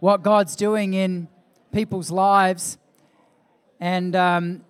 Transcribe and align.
what 0.00 0.22
God's 0.22 0.56
doing 0.56 0.94
in 0.94 1.28
people's 1.72 2.10
lives. 2.10 2.78
And 3.80 4.14
um, 4.14 4.64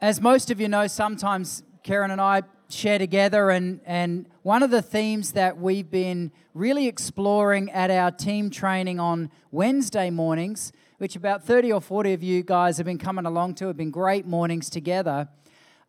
as 0.00 0.20
most 0.20 0.50
of 0.50 0.60
you 0.60 0.68
know, 0.68 0.86
sometimes 0.86 1.62
Karen 1.82 2.10
and 2.10 2.20
I 2.20 2.42
share 2.68 2.98
together, 2.98 3.50
and, 3.50 3.80
and 3.84 4.26
one 4.42 4.62
of 4.62 4.70
the 4.70 4.82
themes 4.82 5.32
that 5.32 5.58
we've 5.58 5.90
been 5.90 6.32
really 6.54 6.88
exploring 6.88 7.70
at 7.70 7.90
our 7.90 8.10
team 8.10 8.50
training 8.50 8.98
on 8.98 9.30
Wednesday 9.50 10.10
mornings, 10.10 10.72
which 10.98 11.14
about 11.14 11.44
30 11.44 11.72
or 11.72 11.80
40 11.80 12.12
of 12.14 12.22
you 12.22 12.42
guys 12.42 12.78
have 12.78 12.86
been 12.86 12.98
coming 12.98 13.26
along 13.26 13.54
to, 13.56 13.66
have 13.66 13.76
been 13.76 13.90
great 13.90 14.26
mornings 14.26 14.70
together, 14.70 15.28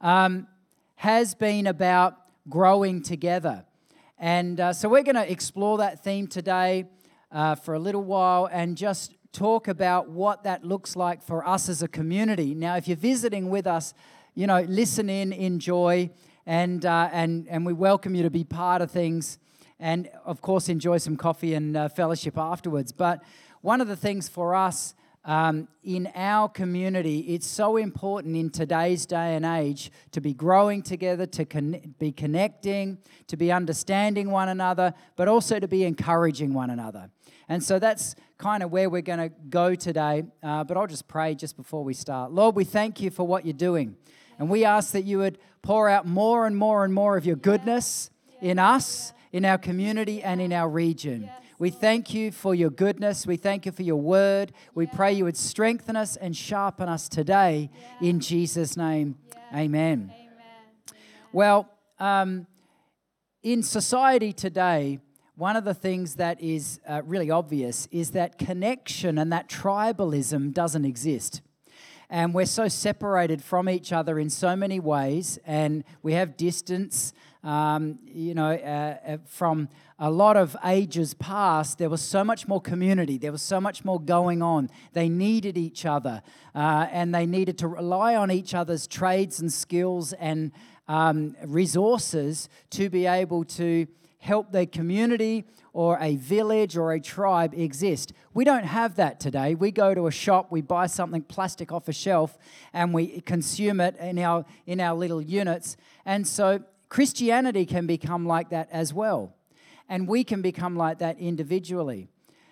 um, 0.02 0.48
has 0.95 1.34
been 1.36 1.67
about 1.67 2.17
growing 2.50 3.02
together. 3.02 3.66
And 4.20 4.59
uh, 4.59 4.73
so 4.73 4.89
we're 4.89 5.03
going 5.03 5.16
to 5.16 5.31
explore 5.31 5.77
that 5.80 6.03
theme 6.03 6.27
today 6.27 6.86
uh, 7.34 7.56
for 7.56 7.73
a 7.73 7.80
little 7.80 8.03
while 8.03 8.48
and 8.52 8.78
just 8.78 9.16
talk 9.34 9.67
about 9.67 10.09
what 10.09 10.44
that 10.44 10.64
looks 10.64 10.95
like 10.95 11.22
for 11.22 11.45
us 11.45 11.67
as 11.67 11.81
a 11.81 11.88
community. 11.88 12.53
Now, 12.53 12.78
if 12.78 12.88
you're 12.88 12.95
visiting 12.95 13.50
with 13.50 13.66
us, 13.66 13.94
you 14.36 14.48
know, 14.48 14.62
listen 14.62 15.09
in, 15.09 15.34
enjoy, 15.34 16.11
and, 16.45 16.86
uh, 16.86 17.09
and, 17.11 17.48
and 17.50 17.66
we 17.66 17.73
welcome 17.73 18.14
you 18.16 18.23
to 18.23 18.30
be 18.30 18.44
part 18.44 18.81
of 18.81 18.92
things. 18.92 19.39
And 19.80 20.09
of 20.23 20.42
course, 20.42 20.70
enjoy 20.70 20.98
some 21.00 21.17
coffee 21.17 21.56
and 21.56 21.76
uh, 21.76 21.89
fellowship 21.89 22.38
afterwards. 22.38 22.92
But 22.92 23.23
one 23.61 23.81
of 23.81 23.88
the 23.88 23.95
things 23.95 24.30
for 24.30 24.54
us 24.54 24.94
um, 25.26 25.67
in 25.84 26.11
our 26.16 26.50
community, 26.50 27.20
it's 27.20 27.48
so 27.48 27.78
important 27.78 28.36
in 28.36 28.50
today's 28.50 29.06
day 29.06 29.36
and 29.36 29.45
age 29.45 29.92
to 30.11 30.22
be 30.22 30.34
growing 30.34 30.81
together, 30.81 31.26
to 31.28 31.45
con- 31.45 31.95
be 31.98 32.11
connecting, 32.11 32.98
to 33.28 33.38
be 33.38 33.52
understanding 33.52 34.31
one 34.31 34.50
another, 34.50 34.94
but 35.16 35.28
also 35.28 35.59
to 35.59 35.67
be 35.67 35.86
encouraging 35.86 36.54
one 36.54 36.70
another. 36.70 37.09
And 37.49 37.63
so 37.63 37.80
that's 37.80 38.16
kind 38.38 38.63
of 38.63 38.72
where 38.72 38.89
we're 38.89 39.02
going 39.02 39.19
to 39.19 39.31
go 39.49 39.75
today. 39.75 40.23
Uh, 40.41 40.63
but 40.63 40.77
I'll 40.77 40.88
just 40.88 41.08
pray 41.08 41.36
just 41.36 41.58
before 41.58 41.83
we 41.83 41.94
start. 41.94 42.31
Lord, 42.31 42.55
we 42.55 42.63
thank 42.63 43.02
you 43.02 43.09
for 43.09 43.25
what 43.25 43.45
you're 43.45 43.53
doing. 43.53 43.95
And 44.39 44.49
we 44.49 44.66
ask 44.66 44.91
that 44.94 45.03
you 45.03 45.19
would 45.19 45.38
pour 45.61 45.89
out 45.89 46.05
more 46.05 46.45
and 46.45 46.58
more 46.58 46.83
and 46.83 46.94
more 46.94 47.17
of 47.17 47.25
your 47.25 47.36
goodness 47.36 48.09
in 48.41 48.59
us, 48.59 49.14
in 49.31 49.45
our 49.45 49.58
community, 49.58 50.21
and 50.21 50.41
in 50.41 50.52
our 50.52 50.69
region. 50.69 51.30
We 51.59 51.69
thank 51.69 52.14
you 52.14 52.31
for 52.31 52.53
your 52.53 52.69
goodness. 52.69 53.25
We 53.25 53.38
thank 53.38 53.66
you 53.66 53.71
for 53.71 53.83
your 53.83 53.95
word. 53.95 54.52
We 54.75 54.88
pray 54.88 55.14
you 55.14 55.23
would 55.23 55.38
strengthen 55.38 55.95
us 55.95 56.17
and 56.17 56.36
sharpen 56.36 56.89
us 56.89 57.08
today 57.08 57.69
in 58.02 58.19
Jesus' 58.19 58.75
name. 58.75 59.16
Amen. 59.53 60.11
Well, 61.31 61.69
um, 61.99 62.47
in 63.44 63.64
society 63.64 64.33
today, 64.33 64.99
one 65.36 65.56
of 65.56 65.64
the 65.64 65.73
things 65.73 66.16
that 66.16 66.39
is 66.42 66.80
uh, 66.88 67.02
really 67.06 67.31
obvious 67.31 67.88
is 67.92 68.12
that 68.12 68.38
connection 68.38 69.17
and 69.17 69.33
that 69.33 69.49
tribalism 69.49 70.54
doesn't 70.54 70.86
exist. 70.86 71.42
And 72.10 72.36
we're 72.36 72.45
so 72.45 72.67
separated 72.67 73.44
from 73.44 73.67
each 73.67 73.92
other 73.92 74.20
in 74.20 74.30
so 74.30 74.55
many 74.55 74.80
ways, 74.80 75.39
and 75.45 75.83
we 76.04 76.14
have 76.14 76.38
distance. 76.38 77.14
Um, 77.44 77.98
you 78.05 78.36
know, 78.36 78.52
uh, 78.52 78.98
uh 79.14 79.17
from 79.26 79.67
a 79.98 80.11
lot 80.11 80.38
of 80.38 80.55
ages 80.64 81.16
past, 81.16 81.80
there 81.80 81.89
was 81.89 82.02
so 82.02 82.23
much 82.23 82.48
more 82.48 82.61
community, 82.61 83.17
there 83.17 83.32
was 83.32 83.42
so 83.42 83.60
much 83.60 83.83
more 83.83 84.00
going 84.00 84.44
on. 84.44 84.70
They 84.92 85.10
needed 85.10 85.58
each 85.58 85.88
other, 85.88 86.21
uh, 86.54 86.86
and 86.92 87.15
they 87.15 87.26
needed 87.26 87.58
to 87.60 87.67
rely 87.67 88.15
on 88.15 88.30
each 88.30 88.54
other's 88.54 88.86
trades 88.86 89.39
and 89.39 89.52
skills 89.52 90.14
and 90.14 90.52
um, 90.88 91.36
resources 91.44 92.50
to 92.71 92.89
be 92.92 93.08
able 93.08 93.45
to 93.45 93.88
help 94.23 94.54
their 94.54 94.66
community 94.66 95.44
or 95.73 95.98
a 96.00 96.16
village 96.16 96.78
or 96.78 96.94
a 96.94 97.00
tribe 97.00 97.54
exist. 97.54 98.14
We 98.34 98.45
don't 98.45 98.64
have 98.64 98.95
that 98.95 99.20
today. 99.20 99.54
We 99.54 99.70
go 99.72 99.94
to 99.94 100.08
a 100.08 100.11
shop, 100.11 100.50
we 100.50 100.61
buy 100.61 100.88
something 100.88 101.23
plastic 101.23 101.73
off 101.73 101.89
a 101.89 101.94
shelf, 101.94 102.38
and 102.72 102.94
we 102.94 103.20
consume 103.22 103.82
it 103.82 103.98
in 103.98 104.17
our, 104.20 104.45
in 104.66 104.80
our 104.80 104.95
little 104.95 105.22
units. 105.22 105.76
And 106.06 106.26
so 106.26 106.64
Christianity 106.88 107.66
can 107.66 107.86
become 107.86 108.26
like 108.26 108.50
that 108.52 108.70
as 108.72 108.94
well. 108.94 109.36
And 109.89 110.08
we 110.08 110.23
can 110.23 110.42
become 110.42 110.78
like 110.78 111.00
that 111.00 111.20
individually. 111.20 112.08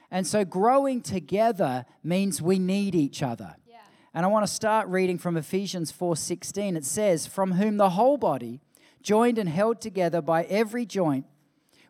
And 0.10 0.28
so 0.28 0.44
growing 0.44 1.00
together 1.00 1.86
means 2.04 2.42
we 2.42 2.60
need 2.60 2.96
each 2.96 3.24
other. 3.24 3.56
Yeah. 3.70 3.78
And 4.14 4.26
I 4.26 4.28
want 4.28 4.46
to 4.46 4.52
start 4.52 4.90
reading 4.90 5.18
from 5.18 5.38
Ephesians 5.38 5.90
4:16. 5.90 6.76
It 6.76 6.84
says, 6.84 7.28
"From 7.28 7.54
whom 7.54 7.78
the 7.78 7.92
whole 7.92 8.18
body, 8.18 8.60
joined 9.02 9.38
and 9.38 9.48
held 9.48 9.80
together 9.80 10.22
by 10.22 10.44
every 10.44 10.86
joint 10.86 11.26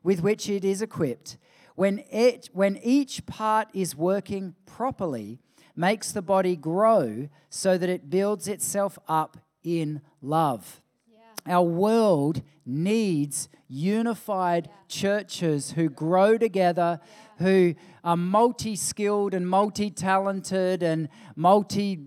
with 0.04 0.22
which 0.22 0.50
it 0.50 0.64
is 0.64 0.82
equipped, 0.82 1.38
when, 1.76 2.04
it, 2.12 2.50
when 2.54 2.78
each 2.84 3.26
part 3.26 3.70
is 3.74 3.96
working 3.96 4.56
properly, 4.66 5.40
makes 5.76 6.12
the 6.12 6.22
body 6.22 6.56
grow 6.56 7.30
so 7.50 7.78
that 7.78 7.90
it 7.90 8.10
builds 8.10 8.48
itself 8.48 9.00
up 9.08 9.38
in 9.64 10.02
love. 10.22 10.82
Yeah. 11.12 11.56
Our 11.56 11.64
world 11.64 12.42
needs 12.66 13.50
unified 13.68 14.68
yeah. 14.68 14.74
churches 14.88 15.72
who 15.72 15.90
grow 15.90 16.38
together, 16.38 17.00
yeah. 17.02 17.46
who 17.46 17.76
are 18.04 18.18
multi 18.18 18.76
skilled 18.76 19.34
and 19.34 19.48
multi 19.48 19.90
talented 19.90 20.84
and 20.84 21.08
multi, 21.36 22.00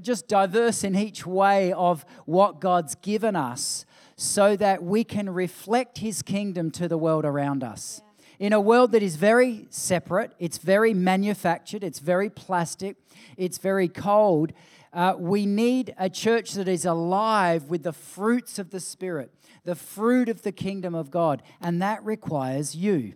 just 0.00 0.26
diverse 0.26 0.84
in 0.84 0.96
each 0.96 1.24
way 1.26 1.72
of 1.72 2.04
what 2.26 2.60
God's 2.60 2.94
given 2.96 3.36
us 3.36 3.84
so 4.16 4.56
that 4.56 4.82
we 4.82 5.04
can 5.04 5.30
reflect 5.30 5.98
his 5.98 6.22
kingdom 6.22 6.70
to 6.72 6.88
the 6.88 6.98
world 6.98 7.24
around 7.24 7.64
us. 7.64 8.02
In 8.38 8.52
a 8.52 8.60
world 8.60 8.92
that 8.92 9.02
is 9.02 9.16
very 9.16 9.66
separate, 9.70 10.32
it's 10.38 10.58
very 10.58 10.94
manufactured, 10.94 11.84
it's 11.84 12.00
very 12.00 12.28
plastic, 12.28 12.96
it's 13.36 13.58
very 13.58 13.88
cold, 13.88 14.52
uh, 14.92 15.14
we 15.18 15.46
need 15.46 15.94
a 15.98 16.10
church 16.10 16.52
that 16.52 16.68
is 16.68 16.84
alive 16.84 17.64
with 17.64 17.82
the 17.82 17.92
fruits 17.92 18.58
of 18.58 18.70
the 18.70 18.80
Spirit, 18.80 19.32
the 19.64 19.74
fruit 19.74 20.28
of 20.28 20.42
the 20.42 20.52
kingdom 20.52 20.94
of 20.94 21.10
God. 21.10 21.42
And 21.60 21.80
that 21.80 22.04
requires 22.04 22.74
you. 22.74 23.14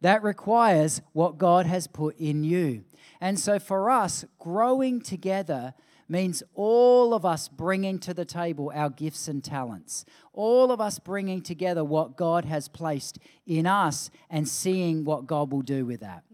That 0.00 0.22
requires 0.22 1.02
what 1.12 1.36
God 1.36 1.66
has 1.66 1.86
put 1.86 2.16
in 2.18 2.44
you. 2.44 2.84
And 3.20 3.38
so 3.38 3.58
for 3.58 3.90
us, 3.90 4.24
growing 4.38 5.00
together 5.00 5.74
means 6.10 6.42
all 6.54 7.14
of 7.14 7.24
us 7.24 7.48
bringing 7.48 7.98
to 8.00 8.12
the 8.12 8.24
table 8.24 8.72
our 8.74 8.90
gifts 8.90 9.28
and 9.28 9.42
talents, 9.42 10.04
all 10.32 10.72
of 10.72 10.80
us 10.80 10.98
bringing 10.98 11.40
together 11.40 11.84
what 11.84 12.16
God 12.16 12.44
has 12.44 12.68
placed 12.68 13.18
in 13.46 13.66
us 13.66 14.10
and 14.28 14.48
seeing 14.48 15.04
what 15.04 15.26
God 15.26 15.52
will 15.52 15.62
do 15.62 15.86
with 15.86 16.00
that. 16.00 16.24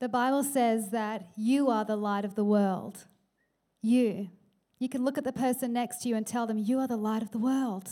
The 0.00 0.08
Bible 0.08 0.42
says 0.42 0.90
that 0.90 1.28
you 1.36 1.70
are 1.70 1.84
the 1.84 1.96
light 1.96 2.24
of 2.24 2.34
the 2.34 2.44
world. 2.44 3.06
You. 3.80 4.28
You 4.78 4.88
can 4.88 5.04
look 5.04 5.16
at 5.16 5.24
the 5.24 5.32
person 5.32 5.72
next 5.72 6.02
to 6.02 6.08
you 6.08 6.16
and 6.16 6.26
tell 6.26 6.46
them, 6.46 6.58
You 6.58 6.78
are 6.80 6.88
the 6.88 6.96
light 6.96 7.22
of 7.22 7.30
the 7.30 7.38
world. 7.38 7.88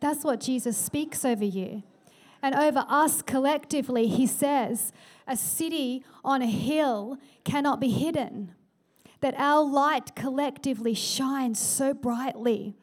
That's 0.00 0.24
what 0.24 0.40
Jesus 0.40 0.76
speaks 0.76 1.24
over 1.24 1.44
you. 1.44 1.82
And 2.42 2.54
over 2.54 2.84
us 2.88 3.22
collectively, 3.22 4.08
he 4.08 4.26
says, 4.26 4.92
a 5.26 5.36
city 5.36 6.04
on 6.24 6.42
a 6.42 6.46
hill 6.46 7.18
cannot 7.44 7.80
be 7.80 7.88
hidden. 7.88 8.54
That 9.20 9.34
our 9.38 9.64
light 9.64 10.14
collectively 10.14 10.94
shines 10.94 11.58
so 11.58 11.94
brightly 11.94 12.76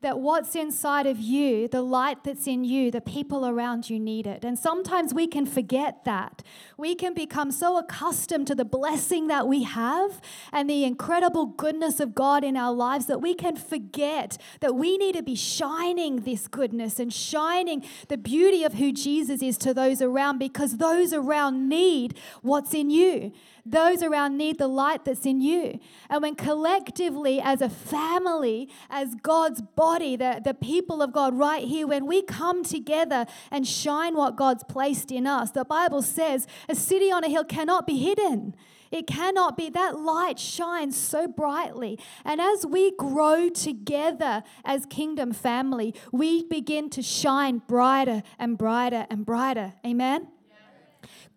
that 0.00 0.20
what's 0.20 0.54
inside 0.54 1.06
of 1.06 1.18
you, 1.18 1.66
the 1.66 1.82
light 1.82 2.22
that's 2.22 2.46
in 2.46 2.62
you, 2.62 2.90
the 2.90 3.00
people 3.00 3.44
around 3.44 3.90
you 3.90 3.98
need 3.98 4.28
it. 4.28 4.44
And 4.44 4.56
sometimes 4.56 5.12
we 5.12 5.26
can 5.26 5.44
forget 5.44 6.04
that. 6.04 6.44
We 6.76 6.94
can 6.94 7.14
become 7.14 7.50
so 7.50 7.76
accustomed 7.78 8.46
to 8.46 8.54
the 8.54 8.64
blessing 8.64 9.26
that 9.26 9.48
we 9.48 9.64
have 9.64 10.20
and 10.52 10.70
the 10.70 10.84
incredible 10.84 11.46
goodness 11.46 11.98
of 11.98 12.14
God 12.14 12.44
in 12.44 12.56
our 12.56 12.72
lives 12.72 13.06
that 13.06 13.20
we 13.20 13.34
can 13.34 13.56
forget 13.56 14.38
that 14.60 14.76
we 14.76 14.96
need 14.98 15.16
to 15.16 15.22
be 15.22 15.34
shining 15.34 16.20
this 16.20 16.46
goodness 16.46 17.00
and 17.00 17.12
shining 17.12 17.84
the 18.06 18.18
beauty 18.18 18.62
of 18.62 18.74
who 18.74 18.92
Jesus 18.92 19.42
is 19.42 19.58
to 19.58 19.74
those 19.74 20.00
around 20.00 20.38
because 20.38 20.76
those 20.76 21.12
around 21.12 21.68
need 21.68 22.16
what's 22.42 22.72
in 22.72 22.88
you. 22.88 23.32
Those 23.70 24.02
around 24.02 24.38
need 24.38 24.58
the 24.58 24.68
light 24.68 25.04
that's 25.04 25.26
in 25.26 25.40
you. 25.40 25.78
And 26.08 26.22
when 26.22 26.34
collectively, 26.34 27.40
as 27.40 27.60
a 27.60 27.68
family, 27.68 28.70
as 28.88 29.14
God's 29.16 29.60
body, 29.60 30.16
the, 30.16 30.40
the 30.42 30.54
people 30.54 31.02
of 31.02 31.12
God 31.12 31.36
right 31.36 31.64
here, 31.64 31.86
when 31.86 32.06
we 32.06 32.22
come 32.22 32.64
together 32.64 33.26
and 33.50 33.66
shine 33.66 34.14
what 34.14 34.36
God's 34.36 34.64
placed 34.64 35.12
in 35.12 35.26
us, 35.26 35.50
the 35.50 35.64
Bible 35.64 36.00
says 36.00 36.46
a 36.68 36.74
city 36.74 37.12
on 37.12 37.24
a 37.24 37.28
hill 37.28 37.44
cannot 37.44 37.86
be 37.86 37.98
hidden. 37.98 38.54
It 38.90 39.06
cannot 39.06 39.58
be. 39.58 39.68
That 39.68 39.98
light 39.98 40.38
shines 40.38 40.96
so 40.96 41.28
brightly. 41.28 41.98
And 42.24 42.40
as 42.40 42.64
we 42.64 42.92
grow 42.96 43.50
together 43.50 44.42
as 44.64 44.86
kingdom 44.86 45.32
family, 45.32 45.94
we 46.10 46.44
begin 46.44 46.88
to 46.90 47.02
shine 47.02 47.60
brighter 47.68 48.22
and 48.38 48.56
brighter 48.56 49.06
and 49.10 49.26
brighter. 49.26 49.74
Amen? 49.84 50.28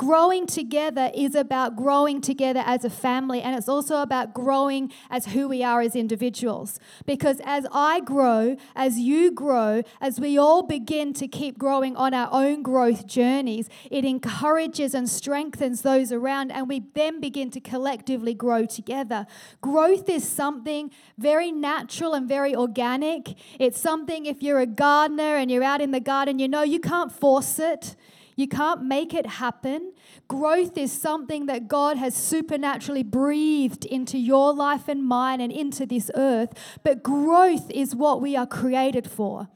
Growing 0.01 0.47
together 0.47 1.11
is 1.13 1.35
about 1.35 1.75
growing 1.75 2.21
together 2.21 2.63
as 2.65 2.83
a 2.83 2.89
family, 2.89 3.39
and 3.39 3.55
it's 3.55 3.69
also 3.69 4.01
about 4.01 4.33
growing 4.33 4.91
as 5.11 5.27
who 5.27 5.47
we 5.47 5.63
are 5.63 5.79
as 5.79 5.95
individuals. 5.95 6.79
Because 7.05 7.39
as 7.45 7.67
I 7.71 7.99
grow, 7.99 8.57
as 8.75 8.97
you 8.97 9.29
grow, 9.29 9.83
as 10.01 10.19
we 10.19 10.39
all 10.39 10.63
begin 10.63 11.13
to 11.13 11.27
keep 11.27 11.59
growing 11.59 11.95
on 11.95 12.15
our 12.15 12.29
own 12.31 12.63
growth 12.63 13.05
journeys, 13.05 13.69
it 13.91 14.03
encourages 14.03 14.95
and 14.95 15.07
strengthens 15.07 15.83
those 15.83 16.11
around, 16.11 16.51
and 16.51 16.67
we 16.67 16.79
then 16.95 17.21
begin 17.21 17.51
to 17.51 17.59
collectively 17.59 18.33
grow 18.33 18.65
together. 18.65 19.27
Growth 19.61 20.09
is 20.09 20.27
something 20.27 20.89
very 21.19 21.51
natural 21.51 22.15
and 22.15 22.27
very 22.27 22.55
organic. 22.55 23.35
It's 23.59 23.79
something, 23.79 24.25
if 24.25 24.41
you're 24.41 24.61
a 24.61 24.65
gardener 24.65 25.35
and 25.35 25.51
you're 25.51 25.63
out 25.63 25.79
in 25.79 25.91
the 25.91 25.99
garden, 25.99 26.39
you 26.39 26.47
know 26.47 26.63
you 26.63 26.79
can't 26.79 27.11
force 27.11 27.59
it. 27.59 27.95
You 28.41 28.47
can't 28.47 28.81
make 28.81 29.13
it 29.13 29.27
happen. 29.27 29.93
Growth 30.27 30.75
is 30.75 30.91
something 30.91 31.45
that 31.45 31.67
God 31.67 31.97
has 31.97 32.15
supernaturally 32.15 33.03
breathed 33.03 33.85
into 33.85 34.17
your 34.17 34.51
life 34.51 34.87
and 34.87 35.05
mine 35.05 35.39
and 35.39 35.51
into 35.51 35.85
this 35.85 36.09
earth. 36.15 36.51
But 36.83 37.03
growth 37.03 37.69
is 37.69 37.95
what 37.95 38.19
we 38.19 38.35
are 38.35 38.47
created 38.47 39.07
for. 39.07 39.47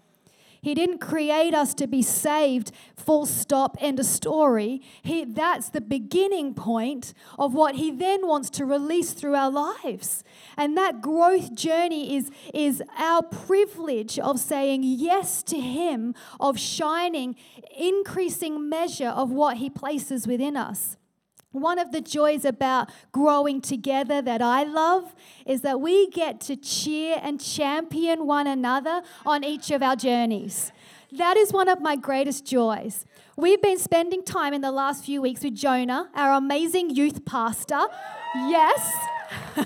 He 0.65 0.73
didn't 0.73 0.97
create 0.97 1.53
us 1.53 1.75
to 1.75 1.85
be 1.85 2.01
saved, 2.01 2.71
full 2.97 3.27
stop, 3.27 3.77
end 3.79 3.99
of 3.99 4.07
story. 4.07 4.81
He, 5.03 5.23
that's 5.23 5.69
the 5.69 5.79
beginning 5.79 6.55
point 6.55 7.13
of 7.37 7.53
what 7.53 7.75
He 7.75 7.91
then 7.91 8.25
wants 8.25 8.49
to 8.57 8.65
release 8.65 9.13
through 9.13 9.35
our 9.35 9.51
lives. 9.51 10.23
And 10.57 10.75
that 10.75 11.01
growth 11.01 11.53
journey 11.53 12.15
is, 12.15 12.31
is 12.51 12.81
our 12.97 13.21
privilege 13.21 14.17
of 14.17 14.39
saying 14.39 14.81
yes 14.81 15.43
to 15.43 15.59
Him, 15.59 16.15
of 16.39 16.57
shining 16.57 17.35
increasing 17.77 18.67
measure 18.67 19.09
of 19.09 19.31
what 19.31 19.57
He 19.57 19.69
places 19.69 20.25
within 20.25 20.57
us. 20.57 20.97
One 21.55 21.79
of 21.79 21.93
the 21.93 22.01
joys 22.01 22.43
about 22.43 22.91
growing 23.13 23.61
together 23.61 24.21
that 24.21 24.41
I 24.41 24.63
love 24.63 25.15
is 25.45 25.61
that 25.61 25.79
we 25.79 26.09
get 26.09 26.41
to 26.41 26.57
cheer 26.57 27.17
and 27.23 27.39
champion 27.39 28.27
one 28.27 28.45
another 28.45 29.03
on 29.25 29.45
each 29.45 29.71
of 29.71 29.81
our 29.81 29.95
journeys. 29.95 30.73
That 31.13 31.37
is 31.37 31.53
one 31.53 31.69
of 31.69 31.79
my 31.79 31.95
greatest 31.95 32.45
joys. 32.45 33.05
We've 33.37 33.61
been 33.61 33.79
spending 33.79 34.21
time 34.21 34.53
in 34.53 34.59
the 34.59 34.71
last 34.71 35.05
few 35.05 35.21
weeks 35.21 35.45
with 35.45 35.55
Jonah, 35.55 36.09
our 36.13 36.33
amazing 36.33 36.89
youth 36.89 37.23
pastor. 37.23 37.87
Yes. 38.35 38.93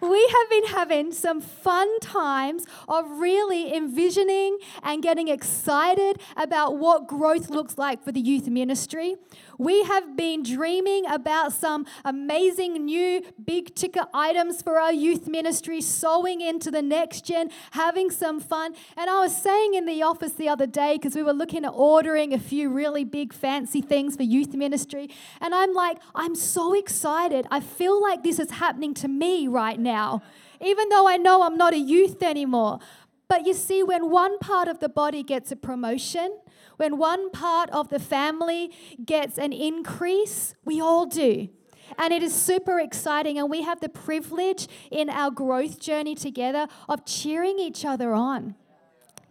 we 0.00 0.28
have 0.28 0.50
been 0.50 0.66
having 0.66 1.12
some 1.12 1.40
fun 1.40 2.00
times 2.00 2.66
of 2.88 3.10
really 3.18 3.74
envisioning 3.74 4.58
and 4.82 5.02
getting 5.02 5.28
excited 5.28 6.20
about 6.36 6.78
what 6.78 7.06
growth 7.06 7.50
looks 7.50 7.78
like 7.78 8.02
for 8.02 8.12
the 8.12 8.20
youth 8.20 8.48
ministry. 8.48 9.16
We 9.58 9.84
have 9.84 10.16
been 10.16 10.42
dreaming 10.42 11.06
about 11.06 11.52
some 11.52 11.86
amazing 12.04 12.84
new 12.84 13.22
big 13.44 13.74
ticket 13.74 14.04
items 14.12 14.62
for 14.62 14.78
our 14.78 14.92
youth 14.92 15.28
ministry, 15.28 15.80
sowing 15.80 16.40
into 16.40 16.70
the 16.70 16.82
next 16.82 17.24
gen, 17.24 17.50
having 17.72 18.10
some 18.10 18.40
fun. 18.40 18.74
And 18.96 19.08
I 19.08 19.20
was 19.20 19.36
saying 19.36 19.74
in 19.74 19.86
the 19.86 20.02
office 20.02 20.32
the 20.32 20.48
other 20.48 20.66
day, 20.66 20.94
because 20.94 21.14
we 21.14 21.22
were 21.22 21.32
looking 21.32 21.64
at 21.64 21.72
ordering 21.74 22.32
a 22.32 22.38
few 22.38 22.68
really 22.70 23.04
big 23.04 23.32
fancy 23.32 23.80
things 23.80 24.16
for 24.16 24.22
youth 24.22 24.54
ministry, 24.54 25.10
and 25.40 25.54
I'm 25.54 25.72
like, 25.72 25.98
I'm 26.14 26.34
so 26.34 26.74
excited. 26.74 27.46
I 27.50 27.60
feel 27.60 28.00
like 28.00 28.22
this 28.22 28.38
is 28.38 28.52
happening 28.52 28.94
to 28.94 29.08
me 29.08 29.48
right 29.48 29.78
now, 29.78 30.22
even 30.60 30.88
though 30.88 31.08
I 31.08 31.16
know 31.16 31.42
I'm 31.42 31.56
not 31.56 31.74
a 31.74 31.78
youth 31.78 32.22
anymore. 32.22 32.78
But 33.28 33.46
you 33.46 33.54
see, 33.54 33.82
when 33.82 34.10
one 34.10 34.38
part 34.38 34.68
of 34.68 34.80
the 34.80 34.88
body 34.88 35.22
gets 35.22 35.50
a 35.50 35.56
promotion, 35.56 36.38
when 36.76 36.98
one 36.98 37.30
part 37.30 37.70
of 37.70 37.88
the 37.88 37.98
family 37.98 38.70
gets 39.04 39.38
an 39.38 39.52
increase, 39.52 40.54
we 40.64 40.80
all 40.80 41.06
do. 41.06 41.48
And 41.98 42.12
it 42.12 42.22
is 42.22 42.34
super 42.34 42.80
exciting. 42.80 43.38
And 43.38 43.50
we 43.50 43.62
have 43.62 43.80
the 43.80 43.88
privilege 43.88 44.68
in 44.90 45.10
our 45.10 45.30
growth 45.30 45.78
journey 45.78 46.14
together 46.14 46.66
of 46.88 47.04
cheering 47.04 47.58
each 47.58 47.84
other 47.84 48.14
on. 48.14 48.54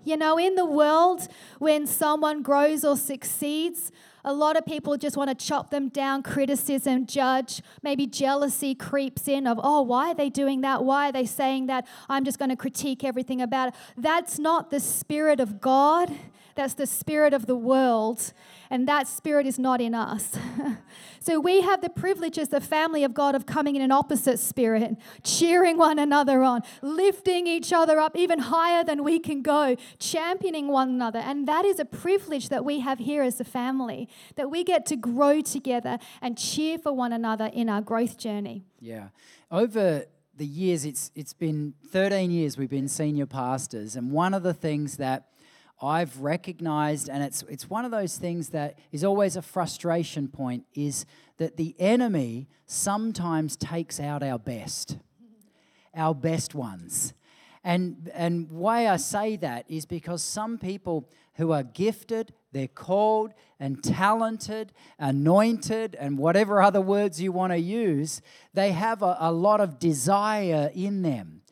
You 0.06 0.18
know, 0.18 0.38
in 0.38 0.56
the 0.56 0.66
world, 0.66 1.28
when 1.60 1.88
someone 1.88 2.42
grows 2.42 2.84
or 2.84 2.98
succeeds, 2.98 3.92
a 4.26 4.34
lot 4.34 4.58
of 4.58 4.66
people 4.66 4.98
just 4.98 5.18
want 5.18 5.38
to 5.38 5.46
chop 5.46 5.70
them 5.70 5.90
down, 5.90 6.24
criticism, 6.24 7.06
judge. 7.06 7.62
Maybe 7.82 8.06
jealousy 8.06 8.76
creeps 8.76 9.28
in 9.28 9.48
of, 9.48 9.60
oh, 9.62 9.82
why 9.82 10.12
are 10.12 10.16
they 10.16 10.30
doing 10.30 10.62
that? 10.62 10.84
Why 10.84 11.10
are 11.10 11.12
they 11.12 11.26
saying 11.26 11.68
that? 11.68 11.88
I'm 12.10 12.24
just 12.24 12.40
going 12.40 12.50
to 12.50 12.56
critique 12.56 13.04
everything 13.04 13.42
about 13.42 13.70
it. 13.70 13.76
That's 13.98 14.40
not 14.40 14.72
the 14.72 14.80
spirit 14.80 15.40
of 15.40 15.62
God. 15.62 16.14
That's 16.56 16.76
the 16.76 16.86
spirit 16.86 17.34
of 17.34 17.48
the 17.48 17.56
world, 17.56 18.32
and 18.70 18.88
that 18.88 19.08
spirit 19.08 19.48
is 19.48 19.58
not 19.58 19.82
in 19.82 19.96
us. 19.96 20.38
so 21.20 21.40
we 21.40 21.62
have 21.62 21.82
the 21.82 21.90
privilege 21.90 22.38
as 22.38 22.50
the 22.50 22.62
family 22.62 23.04
of 23.04 23.14
God 23.14 23.34
of 23.34 23.46
coming 23.46 23.76
in 23.76 23.82
an 23.82 23.92
opposite 23.92 24.40
spirit, 24.40 24.96
cheering 25.24 25.78
one 25.78 25.98
another 25.98 26.44
on, 26.44 26.62
lifting 26.82 27.48
each 27.48 27.74
other 27.74 28.00
up 28.00 28.16
even 28.16 28.40
higher 28.40 28.84
than 28.84 29.04
we 29.04 29.20
can 29.20 29.42
go, 29.42 29.76
championing 29.98 30.68
one 30.68 30.90
another. 30.90 31.20
And 31.20 31.48
that 31.48 31.66
is 31.66 31.80
a 31.80 31.86
privilege 31.86 32.50
that 32.50 32.64
we 32.64 32.82
have 32.82 33.00
here 33.00 33.24
as 33.24 33.40
a 33.40 33.46
family, 33.46 34.08
that 34.36 34.52
we 34.52 34.64
get 34.64 34.86
to 34.88 34.96
grow 34.96 35.42
together 35.42 35.98
and 36.22 36.38
cheer 36.38 36.78
for 36.78 36.94
one 36.94 37.14
another 37.14 37.50
in 37.54 37.68
our 37.68 37.82
growth 37.82 38.18
journey. 38.18 38.66
Yeah. 38.80 39.08
Over 39.50 40.06
the 40.36 40.46
years, 40.46 40.86
it's, 40.86 41.12
it's 41.16 41.34
been 41.34 41.74
13 41.90 42.32
years 42.32 42.58
we've 42.58 42.70
been 42.70 42.88
senior 42.88 43.26
pastors, 43.26 43.96
and 43.96 44.12
one 44.12 44.34
of 44.34 44.44
the 44.44 44.54
things 44.54 44.98
that 44.98 45.28
I've 45.84 46.20
recognized, 46.20 47.10
and 47.10 47.22
it's, 47.22 47.44
it's 47.50 47.70
one 47.70 47.84
of 47.84 47.92
those 47.92 48.18
things 48.18 48.50
that 48.50 48.80
is 48.92 49.04
always 49.04 49.36
a 49.36 49.42
frustration 49.42 50.30
point, 50.30 50.66
is 50.74 51.06
that 51.38 51.58
the 51.58 51.76
enemy 51.78 52.48
sometimes 52.66 53.58
takes 53.58 54.00
out 54.00 54.24
our 54.24 54.40
best, 54.40 54.98
our 55.94 56.16
best 56.16 56.56
ones. 56.56 57.14
And, 57.66 58.10
and 58.14 58.50
why 58.50 58.88
I 58.88 58.98
say 58.98 59.36
that 59.38 59.66
is 59.70 59.86
because 59.86 60.24
some 60.24 60.58
people 60.58 61.10
who 61.36 61.52
are 61.52 61.64
gifted, 61.64 62.34
they're 62.52 62.68
called 62.68 63.34
and 63.60 63.84
talented, 63.84 64.72
anointed, 65.00 65.96
and 66.00 66.18
whatever 66.18 66.62
other 66.62 66.82
words 66.82 67.22
you 67.22 67.32
want 67.32 67.54
to 67.54 67.60
use, 67.60 68.22
they 68.54 68.72
have 68.72 69.02
a, 69.02 69.18
a 69.20 69.32
lot 69.32 69.62
of 69.62 69.80
desire 69.80 70.72
in 70.74 71.02
them. 71.02 71.43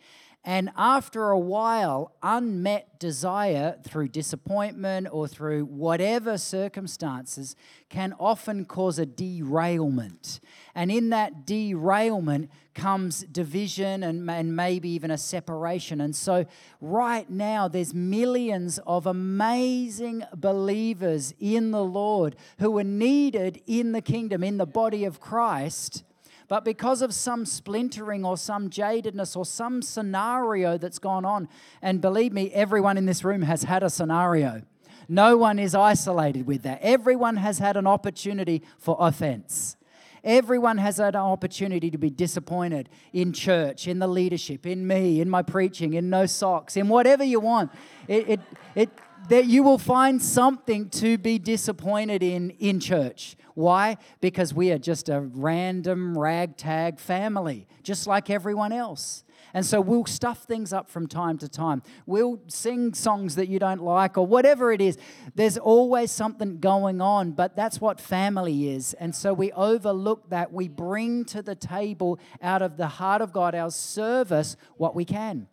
And 0.44 0.72
after 0.76 1.30
a 1.30 1.38
while, 1.38 2.16
unmet 2.24 3.00
desire 3.00 3.78
through 3.84 4.08
disappointment 4.08 5.08
or 5.12 5.28
through 5.28 5.66
whatever 5.66 6.36
circumstances 6.40 7.56
can 7.90 8.16
often 8.20 8.66
cause 8.66 8.98
a 8.98 9.06
derailment. 9.06 10.40
And 10.74 10.92
in 10.92 11.10
that 11.12 11.46
derailment 11.46 12.50
comes 12.74 13.22
division 13.24 14.02
and, 14.02 14.32
and 14.32 14.56
maybe 14.56 14.90
even 14.90 15.12
a 15.12 15.18
separation. 15.18 16.02
And 16.02 16.16
so, 16.16 16.46
right 16.80 17.30
now, 17.30 17.68
there's 17.68 17.94
millions 17.94 18.80
of 18.88 19.06
amazing 19.06 20.24
believers 20.34 21.36
in 21.40 21.70
the 21.70 21.84
Lord 21.84 22.36
who 22.58 22.80
are 22.80 22.84
needed 22.84 23.62
in 23.68 23.92
the 23.92 24.02
kingdom, 24.02 24.44
in 24.44 24.58
the 24.58 24.66
body 24.66 25.06
of 25.06 25.20
Christ 25.20 26.04
but 26.52 26.66
because 26.66 27.02
of 27.02 27.14
some 27.14 27.46
splintering 27.46 28.26
or 28.26 28.36
some 28.36 28.70
jadedness 28.70 29.38
or 29.38 29.46
some 29.46 29.82
scenario 29.82 30.78
that's 30.78 31.00
gone 31.00 31.24
on, 31.24 31.48
and 31.82 32.02
believe 32.02 32.34
me, 32.34 32.52
everyone 32.52 32.98
in 32.98 33.06
this 33.06 33.24
room 33.24 33.44
has 33.44 33.64
had 33.64 33.84
a 33.84 33.90
scenario. 33.90 34.62
No 35.08 35.38
one 35.38 35.60
is 35.60 35.74
isolated 35.74 36.46
with 36.46 36.64
that. 36.64 36.80
Everyone 36.82 37.38
has 37.38 37.60
had 37.60 37.78
an 37.78 37.88
opportunity 37.88 38.64
for 38.78 38.98
offense. 39.00 39.78
Everyone 40.26 40.78
has 40.78 40.98
had 40.98 41.16
an 41.16 41.22
opportunity 41.22 41.90
to 41.90 41.98
be 41.98 42.10
disappointed 42.10 42.90
in 43.14 43.32
church, 43.32 43.88
in 43.88 44.00
the 44.00 44.08
leadership, 44.08 44.68
in 44.68 44.86
me, 44.86 45.22
in 45.22 45.30
my 45.30 45.42
preaching, 45.44 45.94
in 45.94 46.10
no 46.10 46.26
socks, 46.26 46.76
in 46.76 46.90
whatever 46.90 47.24
you 47.24 47.40
want. 47.40 47.72
It, 48.10 48.28
it, 48.28 48.40
it, 48.76 48.90
that 49.30 49.46
you 49.46 49.64
will 49.64 49.78
find 49.78 50.22
something 50.22 50.90
to 50.90 51.18
be 51.18 51.40
disappointed 51.40 52.24
in 52.24 52.52
in 52.52 52.80
church. 52.80 53.36
Why? 53.54 53.98
Because 54.22 54.54
we 54.54 54.72
are 54.72 54.78
just 54.78 55.10
a 55.10 55.20
random 55.20 56.18
ragtag 56.18 57.00
family, 57.00 57.68
just 57.84 58.08
like 58.08 58.30
everyone 58.30 58.72
else. 58.72 59.24
And 59.54 59.66
so 59.66 59.82
we'll 59.82 60.06
stuff 60.06 60.44
things 60.44 60.72
up 60.72 60.90
from 60.90 61.08
time 61.08 61.38
to 61.40 61.50
time. 61.50 61.84
We'll 62.06 62.40
sing 62.48 62.94
songs 62.94 63.36
that 63.36 63.50
you 63.50 63.60
don't 63.60 63.82
like 63.82 64.18
or 64.18 64.26
whatever 64.26 64.72
it 64.72 64.82
is. 64.82 64.98
There's 65.36 65.58
always 65.58 66.12
something 66.12 66.60
going 66.60 67.02
on, 67.02 67.32
but 67.32 67.56
that's 67.56 67.82
what 67.82 68.00
family 68.00 68.70
is. 68.70 68.94
And 68.94 69.14
so 69.14 69.34
we 69.34 69.52
overlook 69.52 70.30
that. 70.30 70.54
We 70.54 70.70
bring 70.70 71.26
to 71.26 71.42
the 71.42 71.56
table 71.56 72.20
out 72.42 72.62
of 72.62 72.78
the 72.78 72.88
heart 72.88 73.22
of 73.22 73.34
God, 73.34 73.54
our 73.54 73.72
service, 73.72 74.56
what 74.78 74.96
we 74.96 75.04
can. 75.04 75.48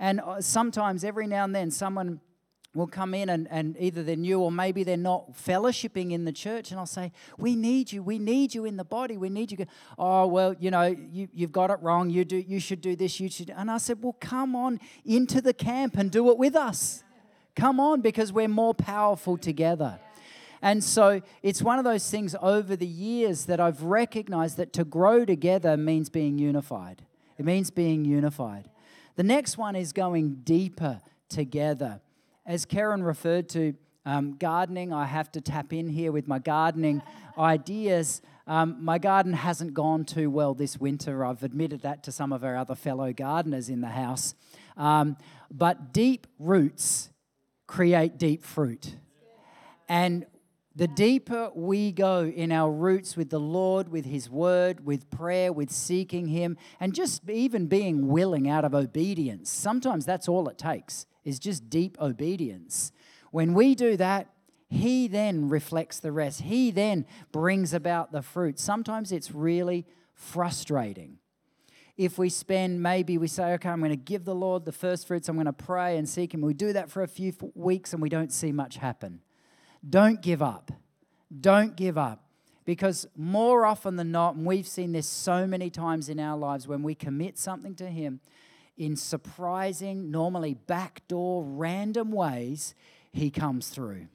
And 0.00 0.20
uh, 0.20 0.40
sometimes, 0.40 1.02
every 1.02 1.26
now 1.26 1.44
and 1.44 1.54
then, 1.54 1.70
someone 1.70 2.20
will 2.78 2.86
come 2.86 3.12
in 3.12 3.28
and, 3.28 3.48
and 3.50 3.76
either 3.78 4.02
they're 4.02 4.16
new 4.16 4.40
or 4.40 4.50
maybe 4.50 4.84
they're 4.84 4.96
not 4.96 5.32
fellowshipping 5.32 6.12
in 6.12 6.24
the 6.24 6.32
church. 6.32 6.70
And 6.70 6.80
i'll 6.80 6.86
say 6.86 7.12
we 7.36 7.54
need 7.56 7.92
you. 7.92 8.02
We 8.02 8.18
need 8.18 8.54
you 8.54 8.64
in 8.64 8.76
the 8.76 8.84
body. 8.84 9.18
We 9.18 9.28
need 9.28 9.52
you 9.52 9.66
oh 9.98 10.26
well 10.26 10.54
you 10.58 10.70
know 10.70 10.84
you, 10.84 11.28
you've 11.34 11.52
got 11.52 11.70
it 11.70 11.78
wrong. 11.82 12.08
You 12.08 12.24
do 12.24 12.36
you 12.36 12.60
should 12.60 12.80
do 12.80 12.96
this. 12.96 13.20
You 13.20 13.28
should 13.28 13.50
and 13.50 13.70
i 13.70 13.78
said 13.78 14.02
well 14.02 14.16
come 14.20 14.56
on 14.56 14.80
into 15.04 15.40
the 15.40 15.52
camp 15.52 15.96
and 15.98 16.10
do 16.10 16.30
it 16.30 16.38
with 16.38 16.54
us. 16.56 17.02
Come 17.56 17.80
on 17.80 18.00
because 18.00 18.32
we're 18.32 18.48
more 18.48 18.74
powerful 18.74 19.36
together. 19.36 19.98
And 20.62 20.82
so 20.82 21.22
it's 21.42 21.62
one 21.62 21.78
of 21.78 21.84
those 21.84 22.08
things 22.10 22.34
over 22.40 22.76
the 22.76 22.86
years 22.86 23.46
that 23.46 23.60
i've 23.60 23.82
recognized 23.82 24.56
that 24.56 24.72
to 24.74 24.84
grow 24.84 25.24
together 25.24 25.76
means 25.76 26.08
being 26.08 26.38
unified. 26.38 27.02
It 27.36 27.44
means 27.44 27.70
being 27.70 28.04
unified. 28.04 28.68
The 29.16 29.22
next 29.22 29.58
one 29.58 29.74
is 29.76 29.92
going 29.92 30.42
deeper 30.44 31.00
together 31.28 32.00
as 32.48 32.64
Karen 32.64 33.02
referred 33.02 33.48
to, 33.50 33.74
um, 34.06 34.36
gardening, 34.38 34.90
I 34.90 35.04
have 35.04 35.30
to 35.32 35.40
tap 35.40 35.74
in 35.74 35.86
here 35.90 36.10
with 36.10 36.26
my 36.26 36.38
gardening 36.38 37.02
ideas. 37.38 38.22
Um, 38.46 38.78
my 38.80 38.96
garden 38.96 39.34
hasn't 39.34 39.74
gone 39.74 40.06
too 40.06 40.30
well 40.30 40.54
this 40.54 40.78
winter. 40.78 41.26
I've 41.26 41.42
admitted 41.42 41.82
that 41.82 42.02
to 42.04 42.12
some 42.12 42.32
of 42.32 42.42
our 42.42 42.56
other 42.56 42.74
fellow 42.74 43.12
gardeners 43.12 43.68
in 43.68 43.82
the 43.82 43.88
house. 43.88 44.34
Um, 44.78 45.18
but 45.50 45.92
deep 45.92 46.26
roots 46.38 47.10
create 47.66 48.16
deep 48.16 48.42
fruit. 48.42 48.96
And 49.86 50.24
the 50.74 50.88
deeper 50.88 51.50
we 51.54 51.92
go 51.92 52.24
in 52.24 52.50
our 52.50 52.70
roots 52.70 53.14
with 53.14 53.28
the 53.28 53.40
Lord, 53.40 53.90
with 53.90 54.06
His 54.06 54.30
Word, 54.30 54.86
with 54.86 55.10
prayer, 55.10 55.52
with 55.52 55.70
seeking 55.70 56.28
Him, 56.28 56.56
and 56.80 56.94
just 56.94 57.28
even 57.28 57.66
being 57.66 58.08
willing 58.08 58.48
out 58.48 58.64
of 58.64 58.74
obedience, 58.74 59.50
sometimes 59.50 60.06
that's 60.06 60.28
all 60.28 60.48
it 60.48 60.56
takes 60.56 61.04
is 61.28 61.38
just 61.38 61.68
deep 61.68 61.96
obedience. 62.00 62.90
When 63.30 63.52
we 63.52 63.74
do 63.74 63.96
that, 63.98 64.28
He 64.70 65.06
then 65.08 65.48
reflects 65.48 66.00
the 66.00 66.10
rest. 66.10 66.42
He 66.42 66.70
then 66.70 67.06
brings 67.32 67.74
about 67.74 68.12
the 68.12 68.22
fruit. 68.22 68.58
Sometimes 68.58 69.12
it's 69.12 69.30
really 69.32 69.86
frustrating. 70.14 71.18
If 71.98 72.16
we 72.16 72.28
spend, 72.28 72.82
maybe 72.82 73.18
we 73.18 73.28
say, 73.28 73.52
okay, 73.54 73.68
I'm 73.68 73.80
going 73.80 73.90
to 73.90 73.96
give 73.96 74.24
the 74.24 74.34
Lord 74.34 74.64
the 74.64 74.72
first 74.72 75.06
fruits, 75.06 75.28
I'm 75.28 75.36
going 75.36 75.46
to 75.46 75.52
pray 75.52 75.98
and 75.98 76.08
seek 76.08 76.32
Him. 76.32 76.40
We 76.40 76.54
do 76.54 76.72
that 76.72 76.90
for 76.90 77.02
a 77.02 77.08
few 77.08 77.32
weeks 77.54 77.92
and 77.92 78.00
we 78.00 78.08
don't 78.08 78.32
see 78.32 78.52
much 78.52 78.76
happen. 78.76 79.20
Don't 79.88 80.22
give 80.22 80.40
up. 80.42 80.72
Don't 81.40 81.76
give 81.76 81.98
up. 81.98 82.24
Because 82.64 83.06
more 83.16 83.64
often 83.66 83.96
than 83.96 84.12
not, 84.12 84.34
and 84.34 84.46
we've 84.46 84.68
seen 84.68 84.92
this 84.92 85.06
so 85.06 85.46
many 85.46 85.70
times 85.70 86.08
in 86.08 86.20
our 86.20 86.36
lives, 86.36 86.68
when 86.68 86.82
we 86.82 86.94
commit 86.94 87.38
something 87.38 87.74
to 87.76 87.86
Him, 87.88 88.20
in 88.78 88.96
surprising, 88.96 90.10
normally 90.10 90.54
backdoor, 90.54 91.44
random 91.44 92.12
ways, 92.12 92.74
He 93.12 93.30
comes 93.30 93.68
through 93.68 94.06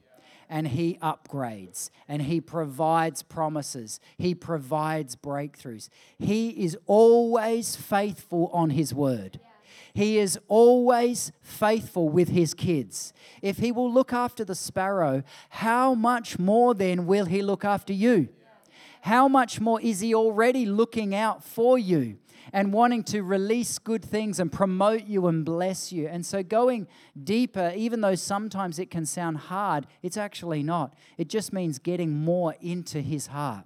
and 0.48 0.68
He 0.68 0.98
upgrades 1.02 1.90
and 2.08 2.22
He 2.22 2.40
provides 2.40 3.22
promises. 3.22 4.00
He 4.18 4.34
provides 4.34 5.16
breakthroughs. 5.16 5.88
He 6.18 6.50
is 6.50 6.76
always 6.86 7.76
faithful 7.76 8.50
on 8.52 8.70
His 8.70 8.94
word. 8.94 9.40
He 9.94 10.18
is 10.18 10.38
always 10.48 11.30
faithful 11.40 12.08
with 12.08 12.28
his 12.28 12.52
kids. 12.52 13.12
If 13.42 13.58
he 13.58 13.70
will 13.70 13.90
look 13.90 14.12
after 14.12 14.44
the 14.44 14.56
sparrow, 14.56 15.22
how 15.50 15.94
much 15.94 16.36
more 16.36 16.74
then 16.74 17.06
will 17.06 17.26
he 17.26 17.42
look 17.42 17.64
after 17.64 17.92
you? 17.92 18.28
How 19.02 19.28
much 19.28 19.60
more 19.60 19.80
is 19.80 20.00
he 20.00 20.12
already 20.12 20.66
looking 20.66 21.14
out 21.14 21.44
for 21.44 21.78
you? 21.78 22.18
And 22.52 22.72
wanting 22.72 23.02
to 23.04 23.22
release 23.22 23.78
good 23.78 24.04
things 24.04 24.38
and 24.38 24.50
promote 24.52 25.04
you 25.04 25.26
and 25.26 25.44
bless 25.44 25.92
you. 25.92 26.08
And 26.08 26.24
so, 26.24 26.42
going 26.42 26.86
deeper, 27.22 27.72
even 27.74 28.00
though 28.00 28.14
sometimes 28.14 28.78
it 28.78 28.90
can 28.90 29.06
sound 29.06 29.38
hard, 29.38 29.86
it's 30.02 30.16
actually 30.16 30.62
not. 30.62 30.94
It 31.18 31.28
just 31.28 31.52
means 31.52 31.78
getting 31.78 32.12
more 32.12 32.54
into 32.60 33.00
His 33.00 33.28
heart. 33.28 33.64